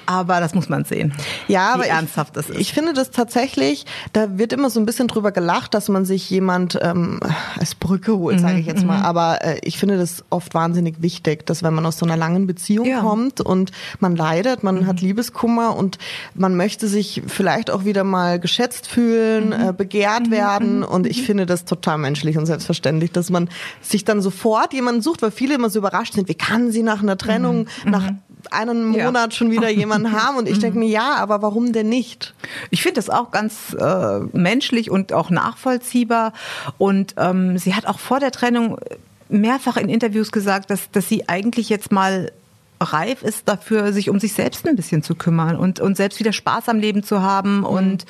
Aber 0.06 0.40
das 0.40 0.54
muss 0.54 0.68
man 0.68 0.84
sehen. 0.84 1.12
Ja, 1.48 1.72
aber 1.74 1.86
ernsthaft 1.86 2.36
das 2.36 2.50
ist. 2.50 2.58
Ich 2.58 2.72
finde 2.72 2.92
das 2.92 3.10
tatsächlich, 3.10 3.86
da 4.12 4.38
wird 4.38 4.52
immer 4.52 4.70
so 4.70 4.80
ein 4.80 4.86
bisschen 4.86 5.08
drüber 5.08 5.32
gelacht, 5.32 5.74
dass 5.74 5.88
man 5.88 6.04
sich 6.04 6.28
jemand 6.30 6.78
ähm, 6.80 7.20
als 7.58 7.74
Brücke 7.74 8.16
holt, 8.16 8.36
Mhm, 8.36 8.40
sage 8.40 8.58
ich 8.60 8.66
jetzt 8.66 8.84
mal. 8.84 9.02
Aber 9.02 9.44
äh, 9.44 9.58
ich 9.62 9.78
finde 9.78 9.96
das 9.98 10.24
oft 10.30 10.54
wahnsinnig 10.54 11.02
wichtig, 11.02 11.46
dass 11.46 11.62
wenn 11.62 11.74
man 11.74 11.86
aus 11.86 11.98
so 11.98 12.06
einer 12.06 12.16
langen 12.16 12.46
Beziehung 12.46 12.86
Ja. 12.86 13.02
Mhm. 13.02 13.06
kommt 13.06 13.40
und 13.40 13.72
man 14.00 14.16
leidet, 14.16 14.62
man 14.62 14.86
hat 14.86 15.00
Liebeskummer 15.00 15.76
und 15.76 15.98
man 16.34 16.56
möchte 16.56 16.86
sich 16.88 17.22
vielleicht 17.26 17.70
auch 17.70 17.84
wieder 17.84 18.04
mal 18.04 18.38
geschätzt 18.40 18.86
fühlen, 18.88 19.48
Mhm. 19.48 19.68
äh, 19.68 19.72
begehrt 19.72 20.30
werden. 20.30 20.82
Und 20.90 21.06
ich 21.06 21.22
finde 21.22 21.46
das 21.46 21.64
total 21.64 21.98
menschlich 21.98 22.36
und 22.36 22.46
selbstverständlich, 22.46 23.12
dass 23.12 23.30
man 23.30 23.48
sich 23.80 24.04
dann 24.04 24.20
sofort 24.20 24.72
jemanden 24.74 25.00
sucht, 25.02 25.22
weil 25.22 25.30
viele 25.30 25.54
immer 25.54 25.70
so 25.70 25.78
überrascht 25.78 26.14
sind, 26.14 26.28
wie 26.28 26.34
kann 26.34 26.70
sie 26.70 26.82
nach 26.82 27.02
einer 27.02 27.16
Trennung, 27.16 27.66
nach 27.84 28.10
einem 28.50 28.88
Mhm. 28.88 28.94
Ja. 28.94 29.04
Monat 29.06 29.34
schon 29.34 29.50
wieder 29.50 29.68
jemanden 29.68 30.12
haben? 30.20 30.36
Und 30.36 30.48
ich 30.48 30.58
denke 30.58 30.78
mir, 30.78 30.88
ja, 30.88 31.14
aber 31.16 31.42
warum 31.42 31.72
denn 31.72 31.88
nicht? 31.88 32.34
Ich 32.70 32.82
finde 32.82 32.96
das 32.96 33.10
auch 33.10 33.30
ganz 33.30 33.74
äh, 33.78 34.20
menschlich 34.32 34.90
und 34.90 35.12
auch 35.12 35.30
nachvollziehbar. 35.30 36.32
Und 36.78 37.14
ähm, 37.16 37.58
sie 37.58 37.74
hat 37.74 37.86
auch 37.86 37.98
vor 37.98 38.20
der 38.20 38.30
Trennung 38.30 38.78
mehrfach 39.28 39.76
in 39.76 39.88
Interviews 39.88 40.32
gesagt, 40.32 40.70
dass, 40.70 40.90
dass 40.90 41.08
sie 41.08 41.28
eigentlich 41.28 41.68
jetzt 41.68 41.92
mal 41.92 42.32
reif 42.80 43.22
ist 43.22 43.48
dafür, 43.48 43.92
sich 43.92 44.08
um 44.08 44.18
sich 44.18 44.32
selbst 44.32 44.66
ein 44.66 44.76
bisschen 44.76 45.02
zu 45.02 45.14
kümmern 45.14 45.56
und, 45.56 45.80
und 45.80 45.96
selbst 45.96 46.18
wieder 46.18 46.32
Spaß 46.32 46.68
am 46.68 46.78
Leben 46.78 47.02
zu 47.02 47.20
haben 47.22 47.58
mhm. 47.58 47.64
und 47.64 48.06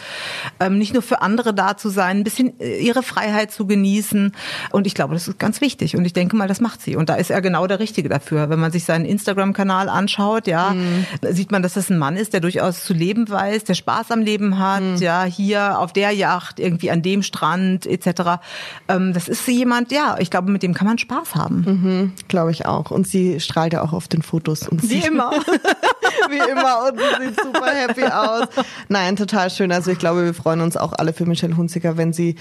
ähm, 0.61 0.79
nicht 0.79 0.93
nur 0.93 1.03
für 1.03 1.23
andere 1.23 1.53
da 1.53 1.77
zu 1.77 1.89
sein, 1.89 2.19
ein 2.19 2.25
bisschen 2.25 2.59
äh, 2.61 2.79
ihre 2.79 3.03
Freiheit 3.03 3.51
zu 3.51 3.67
genießen. 3.67 4.33
Und 4.71 4.87
ich 4.87 4.95
glaube, 4.95 5.15
das 5.15 5.27
ist 5.27 5.39
ganz 5.39 5.61
wichtig. 5.61 5.97
Und 5.97 6.05
ich 6.05 6.13
denke 6.13 6.37
mal, 6.37 6.49
das 6.49 6.61
macht 6.61 6.83
sie. 6.83 6.97
Und 6.97 7.09
da 7.09 7.15
ist 7.15 7.31
er 7.31 7.41
genau 7.41 7.67
der 7.67 7.81
Richtige 7.81 8.09
dafür. 8.09 8.49
Wenn 8.49 8.61
man 8.61 8.71
sich 8.71 8.85
seinen 8.85 9.05
Instagram-Kanal 9.05 9.89
anschaut, 9.89 10.47
ja, 10.47 10.71
mhm. 10.71 11.07
sieht 11.31 11.51
man, 11.51 11.63
dass 11.63 11.75
das 11.75 11.91
ein 11.91 11.99
Mann 11.99 12.17
ist, 12.17 12.33
der 12.33 12.41
durchaus 12.41 12.85
zu 12.85 12.95
leben 12.95 13.29
weiß, 13.29 13.65
der 13.65 13.75
Spaß 13.75 14.13
am 14.13 14.21
Leben 14.21 14.59
hat, 14.59 14.83
mhm. 14.83 14.97
ja, 14.97 15.25
hier 15.25 15.79
auf 15.79 15.93
der 15.93 16.13
Yacht, 16.13 16.61
irgendwie 16.61 16.91
an 16.91 17.03
dem 17.03 17.23
Strand 17.23 17.87
etc. 17.87 18.41
Ähm, 18.89 19.13
das 19.13 19.29
ist 19.29 19.47
jemand, 19.49 19.91
ja, 19.91 20.17
ich 20.19 20.31
glaube, 20.31 20.51
mit 20.51 20.63
dem 20.63 20.75
kann 20.75 20.87
man 20.87 20.99
Spaß 20.99 21.35
haben. 21.35 21.65
Mhm, 21.67 22.13
glaube 22.29 22.53
ich 22.53 22.67
auch. 22.67 22.91
Und 22.91 23.09
sie 23.09 23.41
strahlt 23.41 23.73
ja 23.73 23.83
auch 23.83 23.93
auf 23.93 24.07
den 24.07 24.23
Fotos. 24.23 24.60
Und 24.69 24.89
Wie 24.89 25.05
immer. 25.05 25.31
Wie 26.29 26.39
immer. 26.39 26.89
Und 26.89 26.99
sie 26.99 27.27
sieht 27.27 27.41
super 27.41 27.71
happy 27.71 28.05
aus. 28.05 28.49
Nein, 28.89 29.17
total 29.17 29.51
schön. 29.51 29.73
Also 29.73 29.91
ich 29.91 29.99
glaube, 29.99 30.25
wir 30.25 30.35
freuen 30.35 30.61
uns 30.61 30.77
auch 30.77 30.93
alle 30.93 31.13
für 31.13 31.27
Michelle 31.27 31.57
Hunziker, 31.57 31.97
wenn 31.97 32.13
sie, 32.13 32.37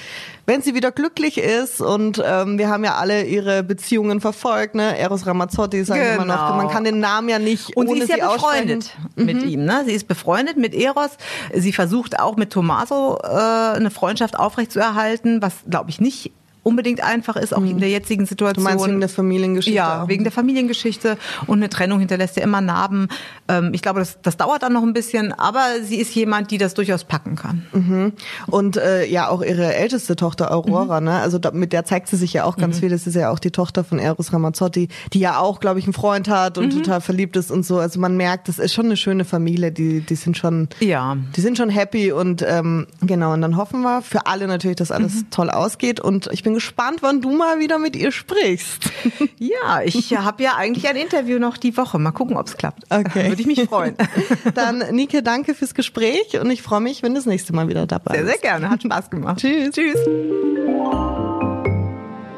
wenn 0.46 0.62
sie 0.62 0.76
wieder 0.76 0.92
glücklich 0.92 1.38
ist. 1.38 1.82
Und 1.82 2.22
ähm, 2.26 2.58
wir 2.58 2.70
haben 2.70 2.84
ja 2.84 2.96
alle 2.96 3.24
ihre 3.24 3.64
Beziehungen 3.64 4.22
verfolgt. 4.22 4.76
Ne? 4.76 4.98
Eros 4.98 5.26
Ramazzotti, 5.26 5.84
sagen 5.84 6.02
genau. 6.02 6.24
immer 6.24 6.26
noch. 6.26 6.56
Man 6.56 6.70
kann 6.70 6.84
den 6.84 7.00
Namen 7.00 7.30
ja 7.30 7.40
nicht 7.40 7.76
Und 7.76 7.88
ohne 7.88 8.06
sie 8.06 8.12
ist 8.12 8.18
ja 8.18 8.32
befreundet 8.32 8.96
mit 9.16 9.44
mhm. 9.44 9.50
ihm. 9.50 9.66
Ne? 9.66 9.84
Sie 9.86 9.94
ist 9.94 10.08
befreundet 10.08 10.58
mit 10.58 10.74
Eros. 10.74 11.12
Sie 11.54 11.74
versucht 11.74 12.20
auch 12.20 12.36
mit 12.36 12.52
Tommaso 12.52 13.20
äh, 13.24 13.28
eine 13.28 13.92
Freundschaft 13.92 14.38
aufrechtzuerhalten, 14.38 15.42
was, 15.42 15.54
glaube 15.70 15.90
ich, 15.90 16.02
nicht 16.02 16.32
unbedingt 16.64 17.04
einfach 17.04 17.36
ist, 17.36 17.54
auch 17.54 17.62
mhm. 17.62 17.72
in 17.72 17.78
der 17.80 17.90
jetzigen 17.90 18.26
Situation. 18.26 18.64
Du 18.64 18.70
meinst 18.70 18.86
wegen 18.86 19.00
der 19.00 19.10
Familiengeschichte? 19.10 19.76
Ja, 19.76 20.08
wegen 20.08 20.24
der 20.24 20.32
Familiengeschichte 20.32 21.18
und 21.48 21.60
eine 21.60 21.70
Trennung 21.70 22.00
hinterlässt 22.00 22.36
ja 22.36 22.44
immer 22.44 22.62
Narben. 22.62 23.08
Ähm, 23.48 23.72
ich 23.74 23.82
glaube, 23.82 24.00
das, 24.00 24.20
das 24.22 24.38
dauert 24.38 24.64
dann 24.64 24.74
noch 24.74 24.84
ein 24.84 24.94
bisschen, 24.94 25.32
aber 25.34 25.64
sie 25.84 25.98
ist 25.98 26.14
jemand, 26.16 26.52
die 26.52 26.58
das 26.58 26.74
durchaus 26.74 27.04
packen 27.04 27.36
kann. 27.36 27.66
Mhm. 27.72 28.14
Und 28.48 28.78
äh, 28.78 29.06
ja, 29.06 29.30
auch 29.30 29.42
ihre 29.42 29.74
älteste 29.74 30.16
Tochter 30.16 30.52
Aurora, 30.52 31.00
mhm. 31.00 31.06
ne? 31.08 31.20
Also 31.20 31.40
da, 31.40 31.52
mit 31.52 31.74
der 31.74 31.86
zeigt 31.86 32.08
sie 32.08 32.18
sich 32.18 32.34
ja 32.34 32.44
auch 32.44 32.58
ganz 32.58 32.78
mhm. 32.78 32.80
viel. 32.82 32.90
Das 32.90 33.08
ist 33.08 33.16
ja 33.16 33.30
auch 33.32 33.40
die 33.40 33.52
Tochter 33.52 33.84
von 33.84 34.00
Eros 34.00 34.34
Ramazzotti, 34.34 34.90
die 35.14 35.20
ja 35.20 35.40
auch, 35.40 35.60
glaube 35.60 35.80
ich, 35.80 35.86
einen 35.86 35.94
Freund 35.94 36.30
hat 36.30 36.58
und 36.58 36.74
mhm. 36.74 36.84
total 36.84 37.02
verliebt 37.02 37.36
ist 37.36 37.52
und 37.52 37.66
so. 37.66 37.78
Also 37.80 38.00
man 38.00 38.18
merkt, 38.18 38.48
das 38.48 38.60
ist 38.60 38.74
schon 38.74 38.86
eine 38.86 38.98
schöne 38.98 39.26
Familie. 39.26 39.72
Die, 39.72 40.02
die 40.02 40.16
sind 40.16 40.38
schon, 40.38 40.68
ja, 40.80 41.18
die 41.36 41.42
sind 41.42 41.58
schon 41.58 41.70
happy 41.70 42.12
und 42.12 42.44
ähm, 42.48 42.88
genau. 43.02 43.34
Und 43.34 43.42
dann 43.42 43.58
hoffen 43.58 43.82
wir 43.82 44.02
für 44.02 44.26
alle 44.26 44.48
natürlich, 44.48 44.78
dass 44.78 44.92
alles 44.92 45.16
mhm. 45.16 45.30
toll 45.32 45.50
ausgeht. 45.50 46.00
Und 46.00 46.30
ich 46.32 46.44
bin 46.44 46.49
gespannt, 46.54 47.00
wann 47.02 47.22
du 47.22 47.32
mal 47.32 47.60
wieder 47.60 47.78
mit 47.80 47.96
ihr 47.96 48.12
sprichst. 48.12 48.90
Ja, 49.38 49.82
ich 49.84 50.16
habe 50.18 50.44
ja 50.44 50.56
eigentlich 50.58 50.88
ein 50.90 50.98
Interview 50.98 51.40
noch 51.40 51.56
die 51.58 51.76
Woche. 51.78 51.98
Mal 51.98 52.12
gucken, 52.12 52.36
ob 52.36 52.48
es 52.48 52.58
klappt. 52.58 52.84
Okay. 52.90 53.30
Würde 53.30 53.42
ich 53.42 53.48
mich 53.48 53.64
freuen. 53.64 53.96
Dann, 54.54 54.84
Nike, 54.92 55.22
danke 55.24 55.56
fürs 55.56 55.74
Gespräch 55.74 56.40
und 56.40 56.52
ich 56.52 56.62
freue 56.62 56.82
mich, 56.82 57.02
wenn 57.04 57.14
du 57.14 57.20
das 57.20 57.26
nächste 57.26 57.54
Mal 57.54 57.70
wieder 57.70 57.88
dabei 57.88 58.12
bist. 58.12 58.26
Sehr, 58.26 58.34
sehr 58.34 58.42
gerne. 58.42 58.70
Hat 58.70 58.84
Spaß 58.84 59.10
gemacht. 59.10 59.40
Tschüss. 59.40 59.72
Tschüss. 59.72 59.98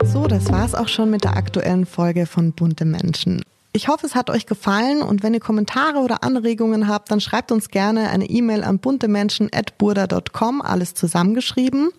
So, 0.04 0.28
das 0.28 0.52
war's 0.52 0.76
auch 0.76 0.88
schon 0.88 1.10
mit 1.10 1.24
der 1.24 1.36
aktuellen 1.36 1.86
Folge 1.86 2.28
von 2.28 2.54
Bunte 2.54 2.86
Menschen. 2.86 3.42
Ich 3.74 3.88
hoffe, 3.88 4.06
es 4.06 4.16
hat 4.16 4.30
euch 4.30 4.48
gefallen 4.48 5.02
und 5.02 5.24
wenn 5.24 5.34
ihr 5.34 5.40
Kommentare 5.40 6.00
oder 6.00 6.26
Anregungen 6.26 6.90
habt, 6.90 7.10
dann 7.10 7.22
schreibt 7.22 7.54
uns 7.54 7.70
gerne 7.70 8.10
eine 8.10 8.26
E-Mail 8.26 8.66
an 8.66 8.80
buntemenschen.burda.com, 8.80 10.62
alles 10.62 10.94
zusammengeschrieben. 10.94 11.92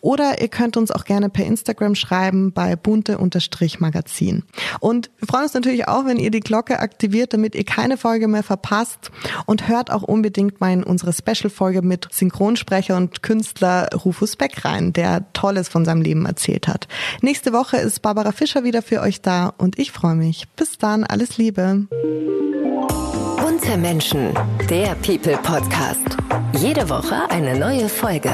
Oder 0.00 0.40
ihr 0.40 0.48
könnt 0.48 0.76
uns 0.76 0.90
auch 0.90 1.04
gerne 1.04 1.28
per 1.30 1.46
Instagram 1.46 1.94
schreiben 1.94 2.52
bei 2.52 2.74
bunte-magazin. 2.74 4.42
Und 4.80 5.08
wir 5.18 5.28
freuen 5.28 5.44
uns 5.44 5.54
natürlich 5.54 5.86
auch, 5.86 6.04
wenn 6.04 6.16
ihr 6.16 6.32
die 6.32 6.40
Glocke 6.40 6.80
aktiviert, 6.80 7.32
damit 7.32 7.54
ihr 7.54 7.64
keine 7.64 7.96
Folge 7.96 8.26
mehr 8.26 8.42
verpasst 8.42 9.12
und 9.46 9.68
hört 9.68 9.92
auch 9.92 10.02
unbedingt 10.02 10.60
mal 10.60 10.72
in 10.72 10.82
unsere 10.82 11.12
Special-Folge 11.12 11.82
mit 11.82 12.08
Synchronsprecher 12.10 12.96
und 12.96 13.22
Künstler 13.22 13.88
Rufus 14.04 14.34
Beck 14.34 14.64
rein, 14.64 14.92
der 14.92 15.32
Tolles 15.32 15.68
von 15.68 15.84
seinem 15.84 16.02
Leben 16.02 16.26
erzählt 16.26 16.66
hat. 16.66 16.88
Nächste 17.22 17.52
Woche 17.52 17.76
ist 17.76 18.02
Barbara 18.02 18.32
Fischer 18.32 18.64
wieder 18.64 18.82
für 18.82 19.00
euch 19.00 19.22
da 19.22 19.54
und 19.58 19.78
ich 19.78 19.92
freue 19.92 20.16
mich. 20.16 20.48
Bis 20.56 20.76
dann 20.76 21.03
alles 21.06 21.36
Liebe. 21.38 21.86
Bunte 23.40 23.76
Menschen, 23.76 24.32
der 24.68 24.94
People 24.96 25.36
Podcast. 25.42 26.16
Jede 26.58 26.88
Woche 26.88 27.28
eine 27.30 27.58
neue 27.58 27.88
Folge. 27.88 28.30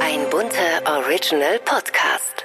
Ein 0.00 0.28
bunter 0.30 0.80
Original 0.86 1.58
Podcast. 1.64 2.39